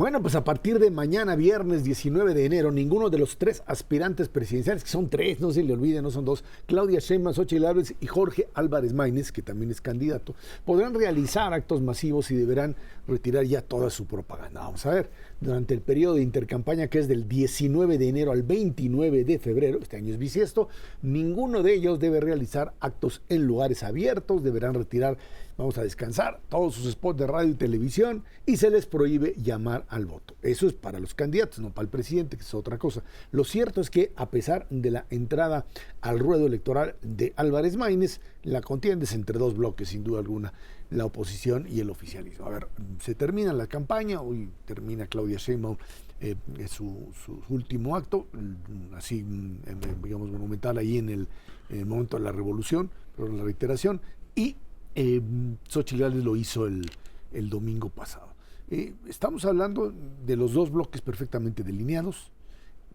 [0.00, 4.30] Bueno, pues a partir de mañana, viernes 19 de enero, ninguno de los tres aspirantes
[4.30, 7.94] presidenciales, que son tres, no se le olvide, no son dos, Claudia Sheinbaum, Xochitl Álvarez
[8.00, 10.34] y Jorge Álvarez Maínez, que también es candidato,
[10.64, 14.62] podrán realizar actos masivos y deberán retirar ya toda su propaganda.
[14.62, 18.42] Vamos a ver, durante el periodo de intercampaña, que es del 19 de enero al
[18.42, 20.70] 29 de febrero, este año es bisiesto,
[21.02, 25.18] ninguno de ellos debe realizar actos en lugares abiertos, deberán retirar,
[25.60, 29.84] vamos a descansar, todos sus spots de radio y televisión y se les prohíbe llamar
[29.90, 30.34] al voto.
[30.40, 33.02] Eso es para los candidatos, no para el presidente, que es otra cosa.
[33.30, 35.66] Lo cierto es que a pesar de la entrada
[36.00, 40.54] al ruedo electoral de Álvarez Maínez, la contienda es entre dos bloques, sin duda alguna,
[40.88, 42.46] la oposición y el oficialismo.
[42.46, 42.68] A ver,
[42.98, 45.76] se termina la campaña, hoy termina Claudia Sheinbaum
[46.20, 46.36] eh,
[46.68, 49.58] su, su último acto, mm, así, mm,
[50.02, 51.28] digamos, monumental ahí en el,
[51.68, 54.00] en el momento de la revolución, pero la reiteración,
[54.34, 54.56] y
[54.94, 55.20] eh,
[55.68, 56.90] Xochitl lo hizo el,
[57.32, 58.28] el domingo pasado.
[58.70, 59.92] Eh, estamos hablando
[60.26, 62.30] de los dos bloques perfectamente delineados,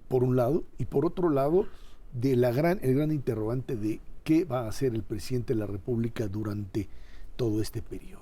[0.08, 1.66] por un lado, y por otro lado,
[2.14, 5.68] de la gran, el gran interrogante de qué va a hacer el presidente de la
[5.68, 6.88] República durante
[7.36, 8.22] todo este periodo.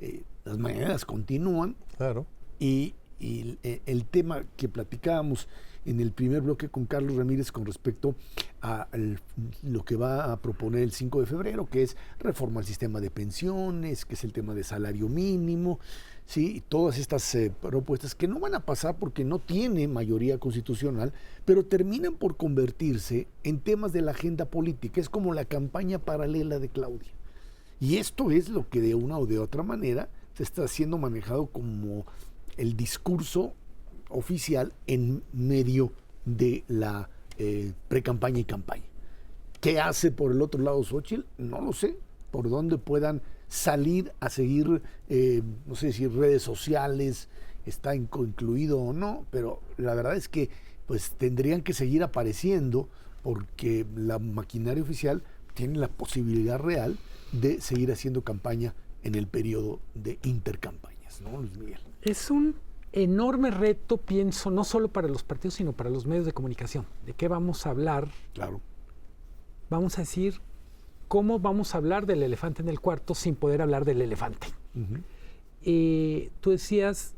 [0.00, 2.26] Eh, las mañanas continúan Claro.
[2.58, 5.48] y el, eh, el tema que platicábamos
[5.84, 8.14] en el primer bloque con Carlos Ramírez con respecto
[8.60, 8.86] a
[9.62, 13.10] lo que va a proponer el 5 de febrero, que es reforma al sistema de
[13.10, 15.80] pensiones, que es el tema de salario mínimo,
[16.26, 16.62] ¿sí?
[16.68, 21.12] Todas estas eh, propuestas que no van a pasar porque no tiene mayoría constitucional,
[21.44, 25.00] pero terminan por convertirse en temas de la agenda política.
[25.00, 27.10] Es como la campaña paralela de Claudia.
[27.80, 31.46] Y esto es lo que de una o de otra manera se está siendo manejado
[31.46, 32.06] como
[32.56, 33.54] el discurso
[34.08, 35.92] oficial en medio
[36.24, 38.84] de la eh, pre-campaña y campaña.
[39.60, 41.24] ¿Qué hace por el otro lado Xochitl?
[41.38, 41.96] No lo sé.
[42.30, 47.28] Por dónde puedan salir a seguir, eh, no sé si redes sociales,
[47.66, 50.50] está incluido o no, pero la verdad es que
[50.86, 52.88] pues tendrían que seguir apareciendo
[53.22, 55.22] porque la maquinaria oficial
[55.54, 56.98] tiene la posibilidad real
[57.30, 61.91] de seguir haciendo campaña en el periodo de intercampañas, ¿no, Luis Miguel?
[62.02, 62.56] Es un
[62.90, 66.84] enorme reto, pienso, no solo para los partidos, sino para los medios de comunicación.
[67.06, 68.08] ¿De qué vamos a hablar?
[68.34, 68.60] Claro.
[69.70, 70.40] Vamos a decir,
[71.08, 74.48] ¿cómo vamos a hablar del elefante en el cuarto sin poder hablar del elefante?
[75.62, 77.14] Eh, tú decías,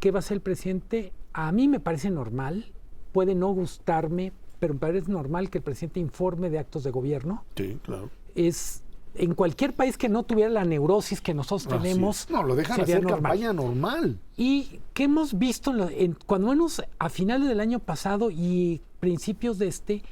[0.00, 1.12] ¿qué va a ser el presidente?
[1.32, 2.72] A mí me parece normal,
[3.12, 7.44] puede no gustarme, pero me parece normal que el presidente informe de actos de gobierno.
[7.56, 8.10] Sí, claro.
[8.36, 8.83] Es
[9.16, 12.28] en cualquier país que no tuviera la neurosis que nosotros tenemos.
[12.30, 13.22] No, lo dejan hacer normal.
[13.22, 14.18] campaña normal.
[14.36, 19.68] Y que hemos visto en, cuando menos a finales del año pasado y principios de
[19.68, 20.02] este,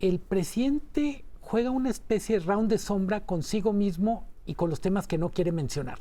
[0.00, 5.06] el presidente juega una especie de round de sombra consigo mismo y con los temas
[5.06, 6.00] que no quiere mencionar.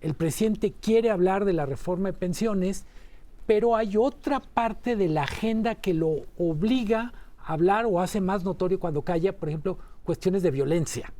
[0.00, 2.84] El presidente quiere hablar de la reforma de pensiones,
[3.46, 8.44] pero hay otra parte de la agenda que lo obliga a hablar o hace más
[8.44, 11.12] notorio cuando calla, por ejemplo, cuestiones de violencia.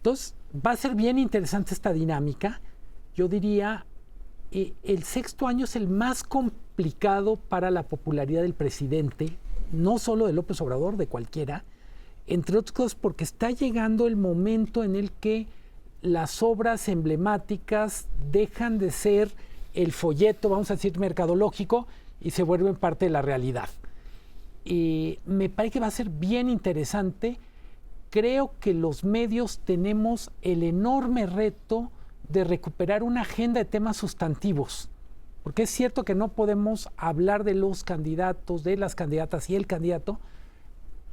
[0.00, 2.60] Entonces, va a ser bien interesante esta dinámica.
[3.14, 3.84] Yo diría,
[4.50, 9.36] eh, el sexto año es el más complicado para la popularidad del presidente,
[9.72, 11.64] no solo de López Obrador, de cualquiera,
[12.26, 15.46] entre otras cosas porque está llegando el momento en el que
[16.00, 19.30] las obras emblemáticas dejan de ser
[19.74, 21.86] el folleto, vamos a decir, mercadológico
[22.22, 23.68] y se vuelven parte de la realidad.
[24.64, 27.38] Y me parece que va a ser bien interesante
[28.10, 31.90] creo que los medios tenemos el enorme reto
[32.28, 34.88] de recuperar una agenda de temas sustantivos.
[35.42, 39.66] Porque es cierto que no podemos hablar de los candidatos, de las candidatas y el
[39.66, 40.18] candidato,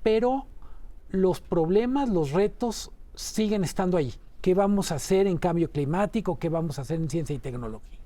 [0.03, 0.45] pero
[1.10, 4.13] los problemas, los retos siguen estando ahí.
[4.41, 6.38] ¿Qué vamos a hacer en cambio climático?
[6.38, 7.99] ¿Qué vamos a hacer en ciencia y tecnología?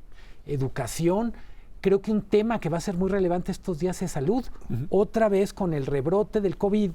[0.46, 1.34] Educación.
[1.82, 4.46] Creo que un tema que va a ser muy relevante estos días es salud.
[4.90, 6.92] Otra vez con el rebrote del COVID.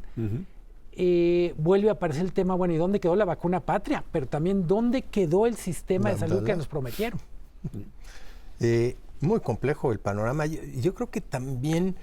[0.98, 4.02] Eh, vuelve a aparecer el tema, bueno, ¿y dónde quedó la vacuna patria?
[4.12, 7.20] Pero también, ¿dónde quedó el sistema de salud que nos prometieron?
[8.60, 10.46] Eh, muy complejo el panorama.
[10.46, 11.96] Yo, creo que también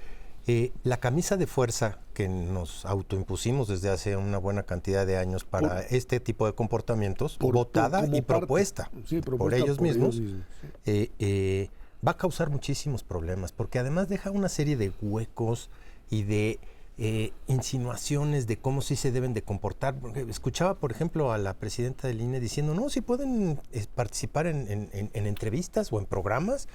[0.46, 5.42] eh, la camisa de fuerza que nos autoimpusimos desde hace una buena cantidad de años
[5.42, 8.92] para este tipo de comportamientos, votada y propuesta,
[9.36, 10.22] por ellos mismos,
[12.06, 15.68] va a causar muchísimos problemas, porque además deja una serie de huecos
[16.10, 16.60] y de
[16.96, 19.96] eh, insinuaciones de cómo sí se deben de comportar.
[20.28, 24.90] escuchaba, por ejemplo, a la presidenta del INE diciendo, no, si pueden eh, participar en,
[25.12, 26.68] entrevistas o en programas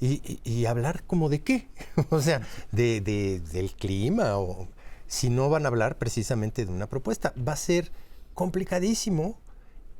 [0.00, 1.68] y, hablar como de qué,
[2.10, 2.40] o sea,
[2.72, 4.68] de, del clima o
[5.06, 7.34] si no van a hablar precisamente de una propuesta.
[7.36, 7.92] Va a ser
[8.32, 9.38] complicadísimo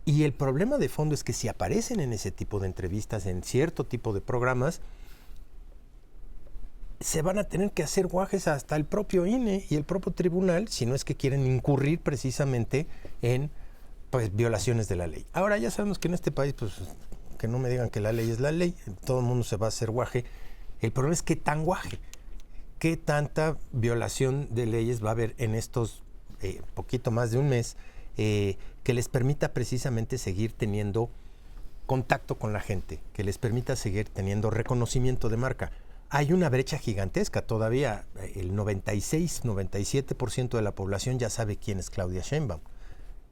[0.06, 3.42] y el problema de fondo es que si aparecen en ese tipo de entrevistas, en
[3.42, 4.80] cierto tipo de programas,
[7.00, 10.68] se van a tener que hacer guajes hasta el propio INE y el propio tribunal,
[10.68, 12.86] si no es que quieren incurrir precisamente
[13.22, 13.50] en
[14.10, 15.24] pues, violaciones de la ley.
[15.32, 16.72] Ahora ya sabemos que en este país, pues
[17.38, 19.66] que no me digan que la ley es la ley, todo el mundo se va
[19.66, 20.24] a hacer guaje.
[20.80, 22.00] El problema es qué tan guaje,
[22.80, 26.02] qué tanta violación de leyes va a haber en estos
[26.42, 27.76] eh, poquito más de un mes
[28.16, 31.10] eh, que les permita precisamente seguir teniendo
[31.86, 35.70] contacto con la gente, que les permita seguir teniendo reconocimiento de marca
[36.10, 38.06] hay una brecha gigantesca todavía.
[38.34, 42.60] El 96, 97% de la población ya sabe quién es Claudia Sheinbaum.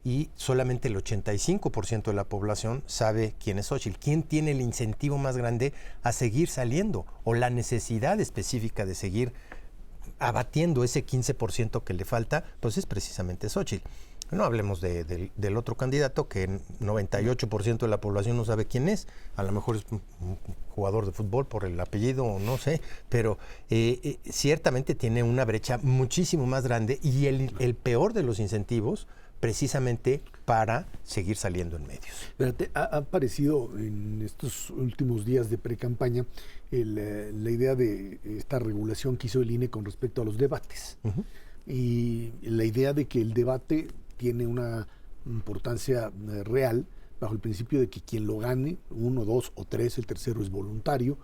[0.04, 3.98] Y solamente el 85% de la población sabe quién es Xochitl.
[3.98, 7.06] ¿Quién tiene el incentivo más grande a seguir saliendo?
[7.24, 9.32] O la necesidad específica de seguir
[10.18, 13.88] abatiendo ese 15% que le falta, pues es precisamente Xochitl.
[14.30, 16.48] No hablemos del otro candidato que
[16.80, 19.06] 98% de la población no sabe quién es.
[19.36, 20.38] A lo mejor es un
[20.70, 23.38] jugador de fútbol por el apellido o no sé, pero
[23.70, 29.06] eh, eh, ciertamente tiene una brecha muchísimo más grande y el, peor de los incentivos
[29.40, 32.70] precisamente para seguir saliendo en medios.
[32.74, 36.24] ha, aparecido en estos últimos días de pre-campaña
[36.72, 40.98] eh, la idea de esta regulación que hizo el INE con respecto a los debates.
[41.66, 44.86] Y la idea de que el debate tiene una
[45.24, 46.86] importancia eh, real
[47.20, 50.50] bajo el principio de que quien lo gane, uno, dos o tres, el tercero es
[50.50, 51.18] voluntario,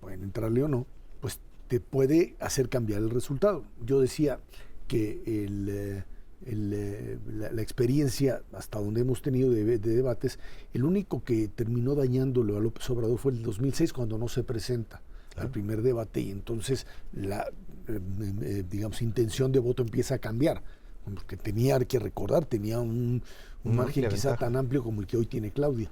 [0.00, 0.86] pueden entrarle o no,
[1.20, 3.64] pues te puede hacer cambiar el resultado.
[3.84, 4.40] Yo decía
[4.88, 6.04] que el, eh,
[6.46, 10.38] eh, la, experiencia hasta donde hemos tenido de, debates,
[10.74, 15.00] el único que terminó dañándolo a López Obrador fue el 2006 cuando no se presenta
[15.36, 17.50] al primer debate y entonces la,
[17.88, 20.62] eh, digamos, intención de voto empieza a cambiar.
[21.04, 23.22] Porque tenía que recordar, tenía un,
[23.64, 25.90] un margen quizá tan amplio como el que hoy tiene Claudia.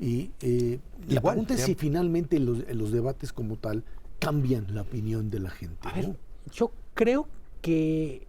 [0.00, 3.84] Y eh, la pregunta es si finalmente los, los, debates como tal
[4.18, 5.88] cambian la opinión de la gente.
[5.88, 6.16] A ver,
[6.52, 7.28] yo creo
[7.62, 8.26] que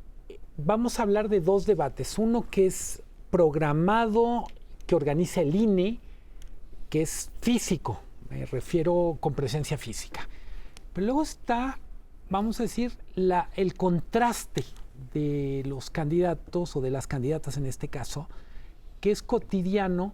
[0.58, 2.18] vamos a hablar de dos debates.
[2.18, 3.02] Uno que es
[3.32, 4.46] programado,
[4.86, 6.00] que organiza el INE,
[6.90, 8.00] que es físico,
[8.30, 10.28] me refiero con presencia física.
[10.94, 11.80] Pero luego está,
[12.30, 14.64] vamos a decir, la, el contraste
[15.14, 18.28] de los candidatos o de las candidatas en este caso,
[19.02, 20.14] que es cotidiano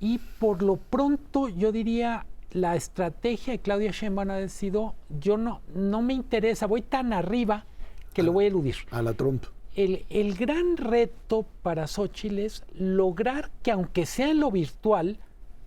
[0.00, 5.60] y por lo pronto yo diría la estrategia de Claudia Sheinbaum ha sido yo no,
[5.74, 7.66] no me interesa, voy tan arriba
[8.12, 8.76] que lo voy a eludir.
[8.90, 9.44] A la Trump.
[9.74, 15.18] El, el, gran reto para Xochitl es lograr que aunque sea en lo virtual,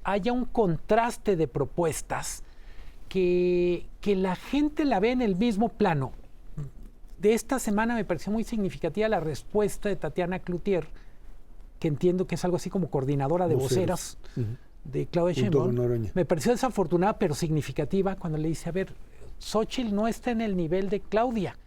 [0.06, 2.44] haya un contraste de propuestas,
[3.10, 6.14] que, que la gente la ve en el mismo plano.
[7.20, 10.88] De esta semana me pareció muy significativa la respuesta de Tatiana Cloutier,
[11.80, 14.18] que entiendo que es algo así como coordinadora de voceras,
[14.84, 16.10] de Claudia Sheinbaum.
[16.14, 18.94] Me pareció desafortunada pero significativa cuando le dice, a ver,
[19.40, 21.58] Xochitl no está en el nivel de Claudia.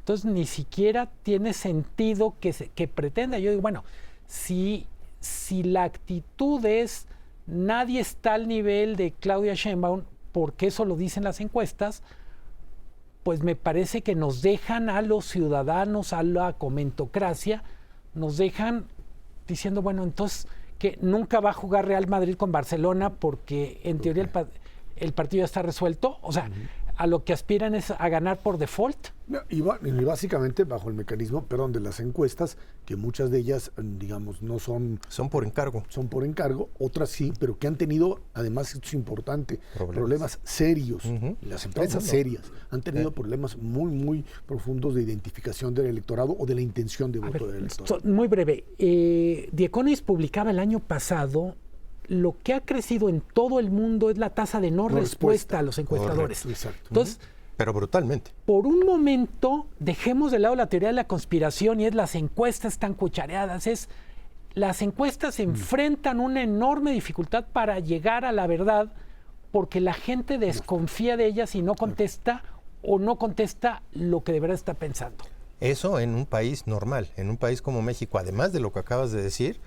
[0.00, 3.38] Entonces ni siquiera tiene sentido que, se, que pretenda.
[3.38, 3.84] Yo digo, bueno,
[4.26, 4.86] si,
[5.20, 7.06] si la actitud es
[7.46, 10.02] nadie está al nivel de Claudia Sheinbaum,
[10.32, 12.02] porque eso lo dicen las encuestas,
[13.22, 17.62] pues me parece que nos dejan a los ciudadanos, a la comentocracia,
[18.14, 18.86] nos dejan
[19.46, 20.48] diciendo, bueno, entonces
[20.78, 24.28] que nunca va a jugar Real Madrid con Barcelona porque en teoría
[24.96, 26.18] el, partido ya está resuelto.
[26.22, 26.50] O sea,
[26.96, 29.08] a lo que aspiran es a ganar por default.
[29.48, 34.58] Y, básicamente bajo el mecanismo, perdón, de las encuestas, que muchas de ellas, digamos, no
[34.58, 35.00] son...
[35.08, 35.84] Son por encargo.
[35.88, 41.04] Son por encargo, otras sí, pero que han tenido, además, esto es importante, problemas, serios.
[41.40, 46.54] Las empresas serias han tenido problemas muy, muy profundos de identificación del electorado o de
[46.54, 48.00] la intención de voto del electorado.
[48.04, 48.64] Muy breve.
[48.78, 49.50] Eh,
[50.04, 51.54] publicaba el año pasado
[52.08, 55.58] lo que ha crecido en todo el mundo es la tasa de no, respuesta.
[55.58, 56.44] a los encuestadores.
[56.88, 57.20] Entonces,
[57.56, 58.32] pero brutalmente.
[58.46, 62.78] Por un momento, dejemos de lado la teoría de la conspiración y es las encuestas
[62.78, 63.66] tan cuchareadas.
[63.66, 63.88] Es
[64.54, 65.42] las encuestas mm.
[65.42, 68.92] enfrentan una enorme dificultad para llegar a la verdad
[69.50, 72.42] porque la gente desconfía de ellas y no contesta
[72.82, 75.24] o no contesta lo que de verdad está pensando.
[75.60, 79.12] Eso en un país normal, en un país como México, además de lo que acabas
[79.12, 79.60] de decir,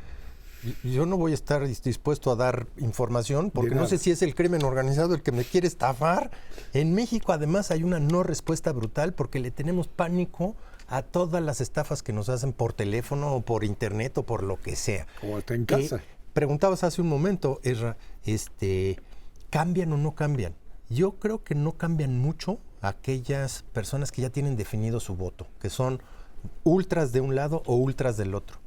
[0.83, 4.35] yo no voy a estar dispuesto a dar información porque no sé si es el
[4.35, 6.31] crimen organizado el que me quiere estafar.
[6.73, 10.55] En México además hay una no respuesta brutal porque le tenemos pánico
[10.87, 14.59] a todas las estafas que nos hacen por teléfono o por internet o por lo
[14.59, 15.07] que sea.
[15.19, 16.01] Como está en casa.
[16.33, 18.99] preguntabas hace un momento, Ezra, este,
[19.49, 20.53] ¿cambian o no cambian?
[20.89, 25.71] Yo creo que no cambian mucho aquellas personas que ya tienen definido su voto, que
[25.71, 26.01] son
[26.63, 28.64] ultras de un lado o ultras del otro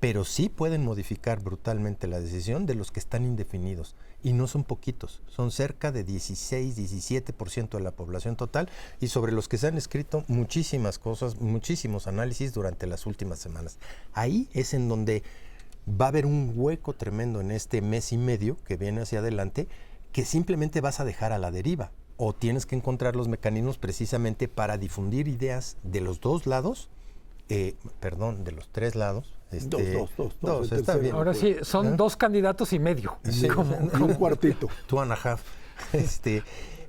[0.00, 3.96] pero sí pueden modificar brutalmente la decisión de los que están indefinidos.
[4.22, 8.68] Y no son poquitos, son cerca de 16, 17% de la población total
[9.00, 13.78] y sobre los que se han escrito muchísimas cosas, muchísimos análisis durante las últimas semanas.
[14.12, 15.22] Ahí es en donde
[15.88, 19.68] va a haber un hueco tremendo en este mes y medio que viene hacia adelante
[20.12, 24.48] que simplemente vas a dejar a la deriva o tienes que encontrar los mecanismos precisamente
[24.48, 26.90] para difundir ideas de los dos lados,
[27.48, 31.14] eh, perdón, de los tres lados, este, dos, dos, dos, está bien.
[31.14, 31.96] Ahora sí, son ¿Eh?
[31.96, 33.18] dos candidatos y medio.
[33.54, 34.68] como, un cuartito.
[34.86, 35.42] Two and a half.
[35.92, 36.42] Este,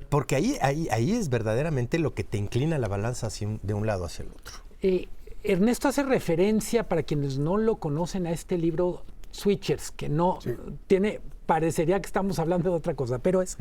[0.10, 3.86] porque ahí, ahí, ahí es verdaderamente lo que te inclina la balanza hacia de un
[3.86, 4.56] lado hacia el otro.
[4.82, 5.08] Eh,
[5.44, 10.40] Ernesto hace referencia, para quienes no lo conocen, a este libro Switchers, que no
[10.88, 13.58] tiene, parecería que estamos hablando de otra cosa, pero es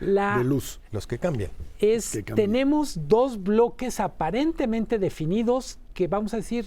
[0.00, 0.38] la...
[0.38, 0.80] De luz.
[0.90, 1.52] Los que cambian.
[1.78, 6.64] Es, tenemos dos bloques aparentemente definidos que vamos a decir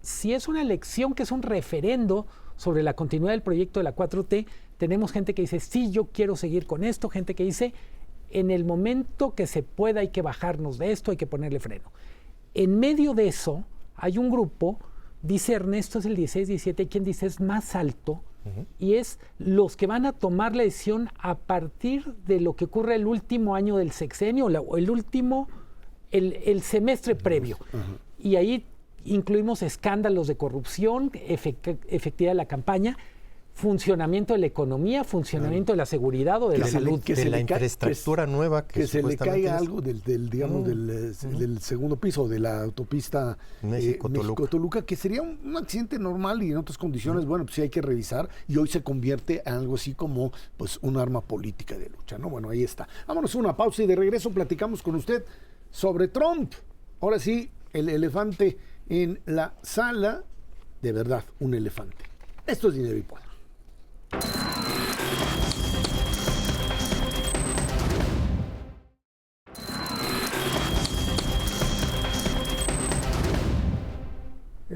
[0.00, 3.94] si es una elección que es un referendo sobre la continuidad del proyecto de la
[3.94, 4.46] 4T,
[4.78, 7.74] tenemos gente que dice, sí, yo quiero seguir con esto, gente que dice,
[8.30, 11.92] en el momento que se pueda hay que bajarnos de esto, hay que ponerle freno.
[12.54, 14.78] En medio de eso hay un grupo,
[15.20, 18.22] dice Ernesto es el 16-17, quien dice es más alto,
[18.78, 22.94] y es los que van a tomar la decisión a partir de lo que ocurre
[22.94, 25.48] el último año del sexenio, o el último,
[26.10, 27.58] el, semestre previo.
[28.18, 28.66] Y ahí
[29.04, 32.96] incluimos escándalos de corrupción, efectividad de la campaña.
[33.58, 37.00] Funcionamiento de la economía, funcionamiento de la seguridad o de Que la se le- salud.
[37.02, 39.60] que de se la infraestructura nueva que, que se le caiga es.
[39.62, 44.82] algo del, del, digamos, del, eh, del segundo piso de la autopista eh, México-Toluca.
[44.82, 47.82] Que sería un, un accidente normal y en otras condiciones, bueno, pues sí hay que
[47.82, 52.16] revisar y hoy se convierte en algo así como pues un arma política de lucha,
[52.16, 52.30] ¿no?
[52.30, 52.86] Bueno, ahí está.
[53.08, 55.24] Vámonos a una pausa y de regreso platicamos con usted
[55.72, 56.52] sobre Trump.
[57.00, 58.56] Ahora sí, el elefante
[58.88, 60.22] en la sala,
[60.80, 61.96] de verdad, un elefante.
[62.46, 63.27] Esto es dinero y poder.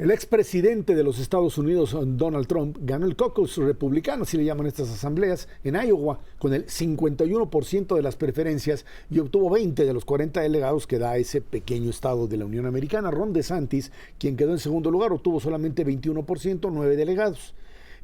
[0.03, 4.67] El expresidente de los Estados Unidos, Donald Trump, ganó el caucus republicano, así le llaman
[4.67, 10.05] estas asambleas, en Iowa, con el 51% de las preferencias y obtuvo 20 de los
[10.05, 13.13] 40 delegados que da ese pequeño estado de la Unión Americana.
[13.13, 17.55] Ron DeSantis, quien quedó en segundo lugar, obtuvo solamente 21%, 9 delegados.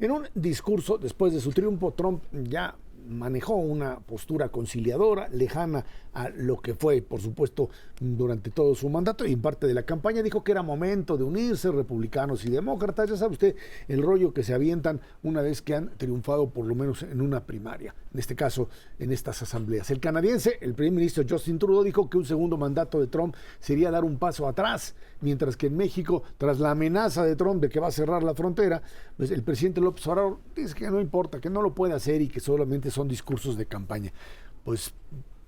[0.01, 2.73] En un discurso después de su triunfo, Trump ya
[3.09, 5.83] manejó una postura conciliadora, lejana
[6.13, 7.69] a lo que fue, por supuesto,
[7.99, 11.71] durante todo su mandato y parte de la campaña, dijo que era momento de unirse
[11.71, 13.55] republicanos y demócratas, ya sabe usted
[13.87, 17.45] el rollo que se avientan una vez que han triunfado por lo menos en una
[17.45, 18.69] primaria, en este caso
[18.99, 19.89] en estas asambleas.
[19.91, 23.91] El canadiense, el primer ministro Justin Trudeau, dijo que un segundo mandato de Trump sería
[23.91, 27.79] dar un paso atrás, mientras que en México, tras la amenaza de Trump de que
[27.79, 28.81] va a cerrar la frontera,
[29.17, 32.27] pues el presidente López Obrador dice que no importa, que no lo puede hacer y
[32.27, 34.11] que solamente son discursos de campaña.
[34.63, 34.93] Pues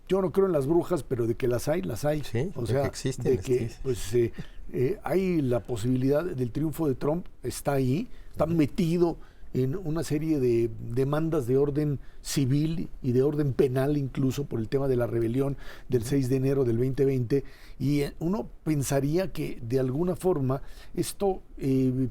[0.07, 2.21] yo no creo en las brujas, pero de que las hay, las hay.
[2.23, 3.83] Sí, o de sea, que existen, de que existen.
[3.83, 4.33] pues eh,
[4.73, 9.17] eh, hay la posibilidad del triunfo de Trump, está ahí, está metido
[9.53, 14.69] en una serie de demandas de orden civil y de orden penal incluso por el
[14.69, 15.57] tema de la rebelión
[15.89, 17.43] del 6 de enero del 2020
[17.79, 20.61] y eh, uno pensaría que de alguna forma
[20.93, 22.09] esto eh,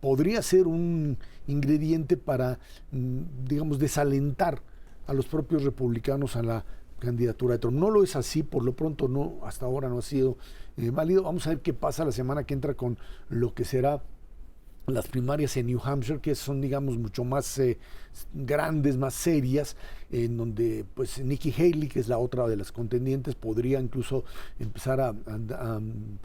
[0.00, 2.58] podría ser un ingrediente para,
[2.92, 4.62] mm, digamos, desalentar
[5.06, 6.64] a los propios republicanos a la
[6.98, 7.78] candidatura de Trump.
[7.78, 10.36] No lo es así, por lo pronto no, hasta ahora no ha sido
[10.76, 11.22] eh, válido.
[11.22, 14.02] Vamos a ver qué pasa la semana que entra con lo que será
[14.94, 17.78] las primarias en New Hampshire, que son, digamos, mucho más eh,
[18.32, 19.76] grandes, más serias,
[20.10, 24.24] en donde, pues, Nikki Haley, que es la otra de las contendientes, podría incluso
[24.58, 25.14] empezar a,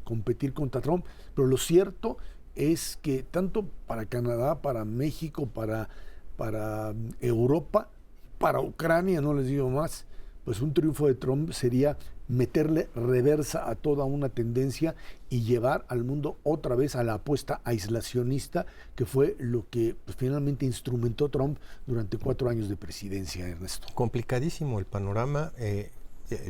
[0.03, 1.05] competir contra Trump.
[1.33, 2.17] Pero lo cierto
[2.55, 5.89] es que tanto para Canadá, para México, para,
[6.37, 7.89] para Europa,
[8.37, 10.05] para Ucrania, no les digo más,
[10.45, 14.95] pues un triunfo de Trump sería meterle reversa a toda una tendencia
[15.29, 18.65] y llevar al mundo otra vez a la apuesta aislacionista,
[18.95, 23.87] que fue lo que pues, finalmente instrumentó Trump durante cuatro años de presidencia, Ernesto.
[23.93, 25.51] Complicadísimo el panorama.
[25.57, 25.91] eh,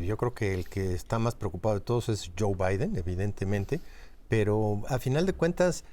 [0.02, 3.82] yo creo que el que está más preocupado de todos es Joe Biden, evidentemente,
[4.30, 5.84] pero a final de cuentas,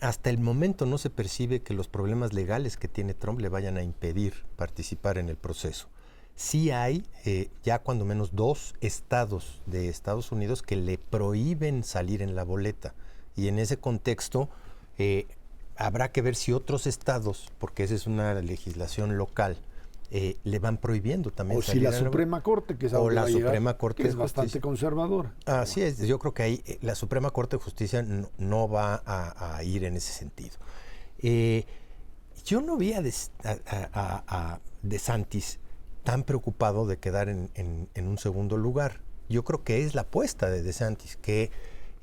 [0.00, 3.76] hasta el momento no se percibe que los problemas legales que tiene Trump le vayan
[3.76, 5.88] a impedir participar en el proceso.
[6.38, 12.22] Sí hay eh, ya cuando menos dos estados de Estados Unidos que le prohíben salir
[12.22, 12.94] en la boleta.
[13.34, 14.48] Y en ese contexto
[14.98, 15.26] eh,
[15.76, 19.56] habrá que ver si otros estados, porque esa es una legislación local,
[20.12, 23.00] eh, le van prohibiendo también O si salir la en Suprema Corte, que es a
[23.00, 25.34] O la llegar, Suprema Corte que es de bastante conservadora.
[25.44, 29.56] Así es, yo creo que ahí la Suprema Corte de Justicia no, no va a,
[29.56, 30.56] a ir en ese sentido.
[32.44, 34.24] Yo no vi a, Des- a, a- a-
[34.54, 35.58] a DeSantis
[36.08, 39.02] tan preocupado de quedar en, en- en un segundo lugar.
[39.28, 41.50] Yo creo que es la apuesta de DeSantis, que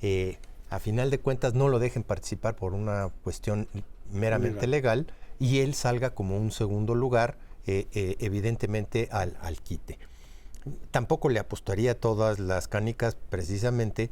[0.03, 0.37] eh,
[0.69, 3.67] a final de cuentas no lo dejen participar por una cuestión
[4.11, 5.07] meramente legal
[5.39, 9.97] y él salga como un segundo lugar, eh, eh, evidentemente al, al quite
[10.91, 14.09] tampoco le apostaría todas las canicas precisamente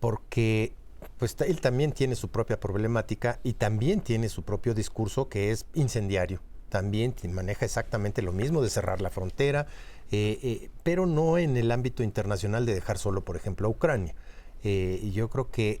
[0.00, 0.72] porque
[1.18, 5.66] pues él también tiene su propia problemática y también tiene su propio discurso que es
[5.74, 6.40] incendiario.
[6.74, 9.68] También maneja exactamente lo mismo de cerrar la frontera,
[10.10, 14.12] eh, eh, pero no en el ámbito internacional de dejar solo, por ejemplo, a Ucrania.
[14.64, 15.80] Eh, yo creo que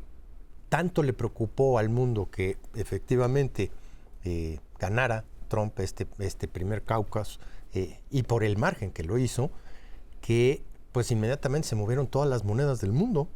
[0.68, 3.72] tanto le preocupó al mundo que efectivamente
[4.22, 7.40] eh, ganara Trump este, este primer caucus
[7.72, 9.50] eh, y por el margen que lo hizo,
[10.20, 13.26] que pues inmediatamente se movieron todas las monedas del mundo,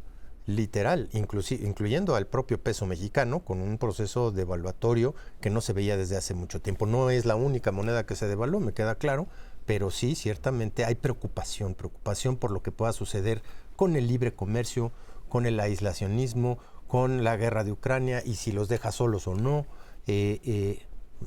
[0.48, 6.16] literal, incluyendo al propio peso mexicano, con un proceso devaluatorio que no se veía desde
[6.16, 6.86] hace mucho tiempo.
[6.86, 9.26] No es la única moneda que se devaluó, me queda claro,
[9.66, 13.42] pero sí, ciertamente hay preocupación, preocupación por lo que pueda suceder
[13.76, 14.90] con el libre comercio,
[15.28, 19.66] con el aislacionismo, con la guerra de Ucrania y si los deja solos o no.
[20.06, 20.86] Eh, eh,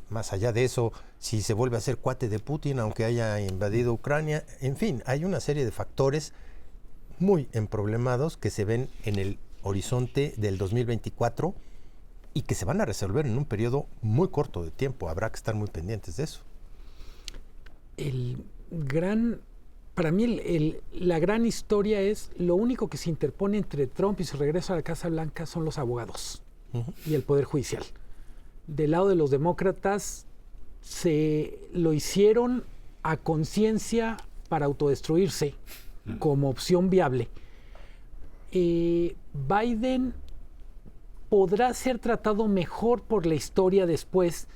[0.10, 3.94] más allá de eso, si se vuelve a ser cuate de Putin, aunque haya invadido
[3.94, 6.34] Ucrania, en fin, hay una serie de factores
[7.22, 11.54] muy emproblemados que se ven en el horizonte del 2024
[12.34, 15.08] y que se van a resolver en un periodo muy corto de tiempo.
[15.08, 16.42] Habrá que estar muy pendientes de eso.
[17.98, 19.40] El gran,
[19.94, 24.24] para mí el- la gran historia es lo único que se interpone entre Trump y
[24.24, 26.42] su regreso a la Casa Blanca son los abogados
[27.06, 27.84] y el Poder Judicial.
[28.66, 30.26] Del lado de los demócratas
[30.82, 32.64] se lo hicieron
[33.04, 34.18] a conciencia
[34.50, 35.54] para autodestruirse
[36.20, 37.30] como opción viable.
[38.52, 40.14] Eh, Biden
[41.30, 44.48] podrá ser tratado mejor por la historia después,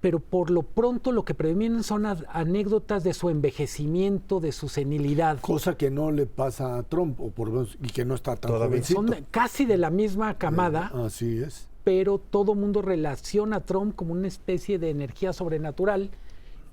[0.00, 5.38] pero por lo pronto lo que previenen son anécdotas de su envejecimiento, de su senilidad.
[5.40, 8.36] Cosa que no le pasa a Trump, o por lo menos, y que no está
[8.36, 8.82] tan Todavía.
[8.82, 11.68] Son de- casi de la misma camada, Así es.
[11.84, 16.10] pero todo mundo relaciona a Trump como una especie de energía sobrenatural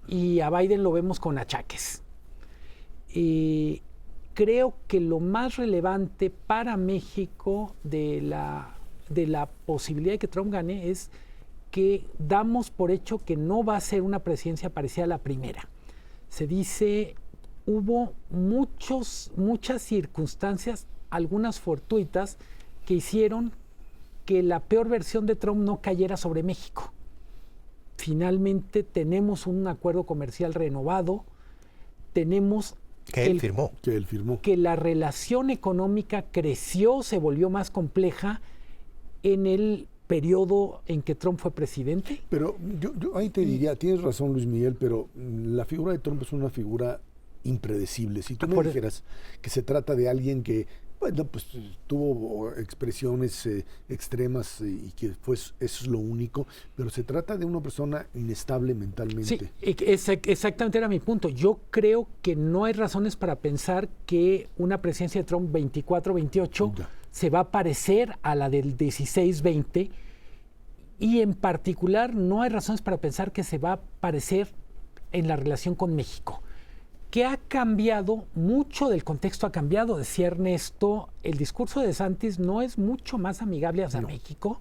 [0.08, 2.02] y a Biden lo vemos con achaques.
[3.14, 3.84] Y
[4.34, 8.76] creo que lo más relevante para México de la,
[9.10, 11.10] de la posibilidad de que Trump gane es
[11.72, 15.68] que damos por hecho que no va a ser una presidencia parecida a la primera.
[16.30, 17.16] Se dice,
[17.66, 22.38] hubo muchos, muchas circunstancias, algunas fortuitas,
[22.86, 23.54] que hicieron
[24.26, 26.94] que la peor versión de Trump no cayera sobre México.
[27.98, 31.24] Finalmente tenemos un acuerdo comercial renovado,
[32.14, 32.76] tenemos
[33.14, 33.72] Que él firmó.
[33.82, 34.42] Que él firmó.
[34.42, 38.42] que la relación económica creció, se volvió más compleja
[39.24, 42.22] en el periodo en que Trump fue presidente.
[42.30, 46.00] Pero yo, yo ahí te diría, tienes razón Luis Miguel, pero mm, la figura de
[46.00, 47.00] Trump es una figura
[47.44, 48.22] impredecible.
[48.22, 49.04] Si tú me Por- dijeras
[49.42, 50.68] que se trata de alguien que,
[51.04, 51.46] bueno, pues
[51.86, 56.48] tuvo expresiones eh, extremas eh, y que fue, eso es lo único,
[56.78, 59.26] pero se trata de una persona inestable mentalmente.
[59.26, 61.28] Sí, e- exactamente era mi punto.
[61.28, 66.90] Yo creo que no hay razones para pensar que una presidencia de Trump 24-28 Ya.
[67.12, 69.92] se va a parecer a la del 16-20
[71.00, 74.48] y en particular no hay razones para pensar que se va a parecer
[75.12, 76.43] en la relación con México.
[77.14, 78.26] ¿Qué ha cambiado?
[78.34, 81.10] Mucho del contexto ha cambiado, decía Ernesto.
[81.22, 84.60] El discurso de Santis no es mucho más amigable hacia México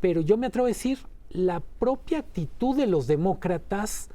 [0.00, 0.98] pero yo me atrevo a decir,
[1.30, 4.10] la propia actitud de los demócratas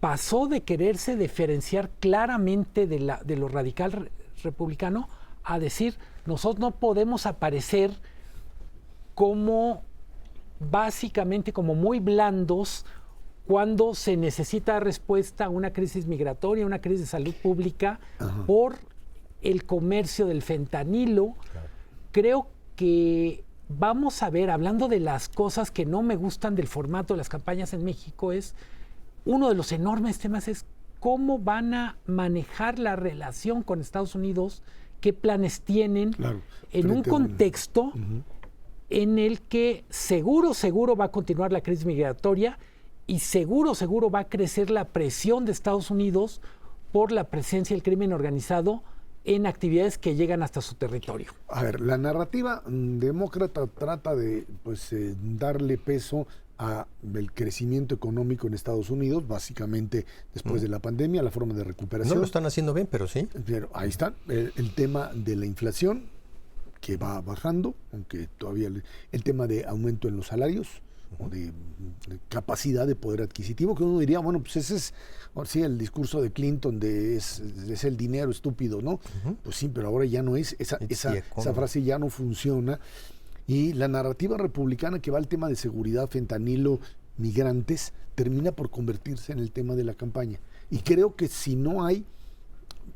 [0.00, 4.12] pasó de quererse diferenciar claramente de, la, de lo radical re-
[4.42, 5.08] republicano
[5.44, 7.92] a decir, nosotros no podemos aparecer
[9.14, 9.82] como
[10.58, 12.84] básicamente como muy blandos
[13.46, 17.98] cuando se necesita respuesta a una crisis migratoria, una crisis de salud pública
[18.46, 18.76] por
[19.42, 21.34] el comercio del fentanilo.
[22.12, 27.14] Creo que vamos a ver, hablando de las cosas que no me gustan del formato
[27.14, 28.54] de las campañas en México, es
[29.24, 30.64] uno de los enormes temas es
[30.98, 34.62] cómo van a manejar la relación con Estados Unidos,
[35.00, 36.40] qué planes tienen Claro,
[36.72, 37.92] en un- contexto
[38.90, 42.58] en el que seguro, seguro va a continuar la crisis migratoria
[43.06, 46.40] y seguro, seguro va a crecer la presión de Estados Unidos
[46.92, 48.82] por la presencia del crimen organizado
[49.24, 51.32] en actividades que llegan hasta su territorio.
[51.48, 56.26] A ver, la narrativa mm, demócrata trata de pues, eh, darle peso
[56.58, 61.64] a el crecimiento económico en Estados Unidos, básicamente después de la pandemia, la forma de
[61.64, 62.14] recuperación.
[62.16, 63.28] No lo están haciendo bien, pero sí.
[63.46, 66.04] Pero ahí está el, el tema de la inflación
[66.80, 68.82] que va bajando, aunque todavía le-
[69.12, 70.68] el tema de aumento en los salarios
[71.18, 74.94] o de, de capacidad de poder adquisitivo, que uno diría, bueno, pues ese es,
[75.34, 79.00] ahora sí, el discurso de Clinton de es, es el dinero estúpido, ¿no?
[79.42, 82.80] Pues sí, pero ahora ya no es, esa, esa, esa frase ya no funciona.
[83.46, 86.80] Y la narrativa republicana que va al tema de seguridad, fentanilo,
[87.16, 90.40] migrantes, termina por convertirse en el tema de la campaña.
[90.70, 92.06] Y creo que si no hay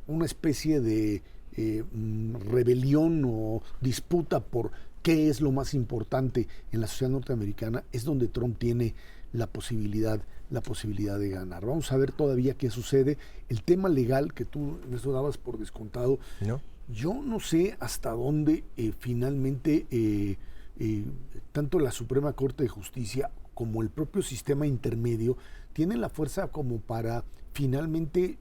[0.06, 1.22] una especie de
[1.56, 4.70] eh, mm, rebelión o disputa por
[5.04, 8.96] qué es lo más importante en la sociedad norteamericana, es donde Trump tiene
[9.32, 11.64] la posibilidad, la posibilidad de ganar.
[11.64, 13.18] Vamos a ver todavía qué sucede.
[13.48, 16.60] El tema legal que tú eso dabas por descontado, ¿No?
[16.88, 20.38] yo no sé hasta dónde eh, finalmente eh,
[20.78, 21.04] eh,
[21.52, 25.36] tanto la Suprema Corte de Justicia como el propio sistema intermedio
[25.72, 28.38] tienen la fuerza como para finalmente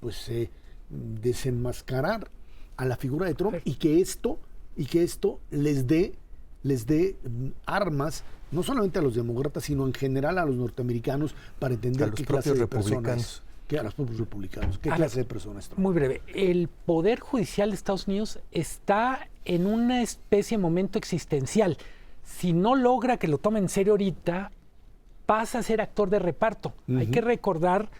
[0.00, 0.50] pues eh,
[0.90, 2.30] desenmascarar
[2.76, 4.38] a la figura de Trump y que esto
[4.76, 6.14] y que esto les dé
[6.62, 11.34] les dé mm, armas no solamente a los demócratas sino en general a los norteamericanos
[11.58, 13.42] para entender A los qué clase de propios personas republicanos.
[13.68, 15.80] que a los propios republicanos qué A clase la- de personas Trump.
[15.80, 16.22] Muy breve.
[16.34, 21.76] El Poder Judicial de Estados Unidos está en una especie de momento existencial.
[22.24, 24.52] Si no logra que lo tome en serio ahorita,
[25.26, 26.72] pasa a ser actor de reparto.
[26.88, 27.90] Hay que recordar,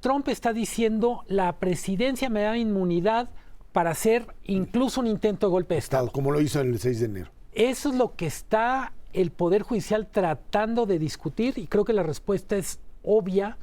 [0.00, 3.28] Trump está diciendo, la presidencia me da inmunidad
[3.72, 6.06] para hacer incluso un intento de golpe de Estado.
[6.06, 7.30] Estado, como lo hizo el 6 de enero.
[7.52, 12.02] Eso es lo que está el Poder Judicial tratando de discutir y creo que la
[12.02, 13.58] respuesta es obvia,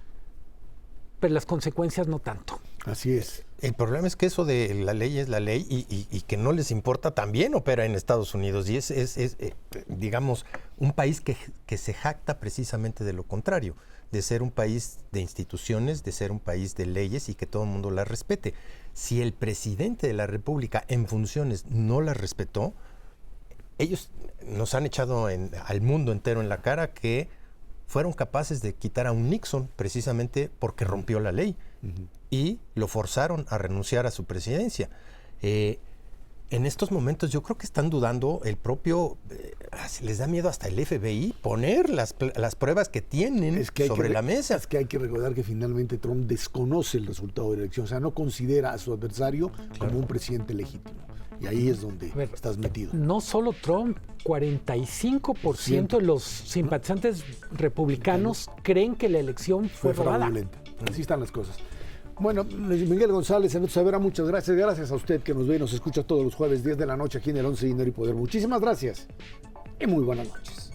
[1.20, 2.57] pero las consecuencias no tanto.
[2.88, 3.44] Así es.
[3.60, 6.72] El problema es que eso de la ley es la ley y, que no les
[6.72, 9.56] importa también opera en Estados Unidos y es, eh,
[9.88, 10.46] digamos,
[10.78, 11.36] un país que,
[11.66, 13.76] que, se jacta precisamente de lo contrario,
[14.12, 17.64] de ser un país de instituciones, de ser un país de leyes y que todo
[17.64, 18.54] el mundo las respete.
[18.94, 22.74] Si el presidente de la República en funciones no las respetó,
[23.80, 24.12] ellos
[24.46, 27.28] nos han echado al mundo entero en la cara que
[27.86, 31.58] fueron capaces de quitar a un Nixon precisamente porque rompió la ley
[32.30, 34.90] y lo forzaron a renunciar a su presidencia.
[35.42, 35.80] Eh,
[36.50, 39.54] en estos momentos yo creo que están dudando el propio, eh,
[40.02, 44.56] les da miedo hasta el FBI poner las, las pruebas que tienen sobre la mesa.
[44.56, 47.88] Es que hay que recordar que finalmente Trump desconoce el resultado de la elección, o
[47.88, 50.96] sea, no considera a su adversario como un presidente legítimo.
[51.40, 52.94] Y ahí es donde estás metido.
[52.94, 60.60] No solo Trump, 45% de los simpatizantes republicanos creen que la elección fue, fue fraudulenta.
[60.90, 61.58] Así están las cosas.
[62.20, 64.58] Bueno, Miguel González, Ernesto Savera, muchas gracias.
[64.58, 66.98] Gracias a usted que nos ve y nos escucha todos los jueves 10 de la
[66.98, 68.16] noche aquí en el 11 Dinero y Poder.
[68.16, 69.08] Muchísimas gracias
[69.80, 70.72] y muy buenas noches.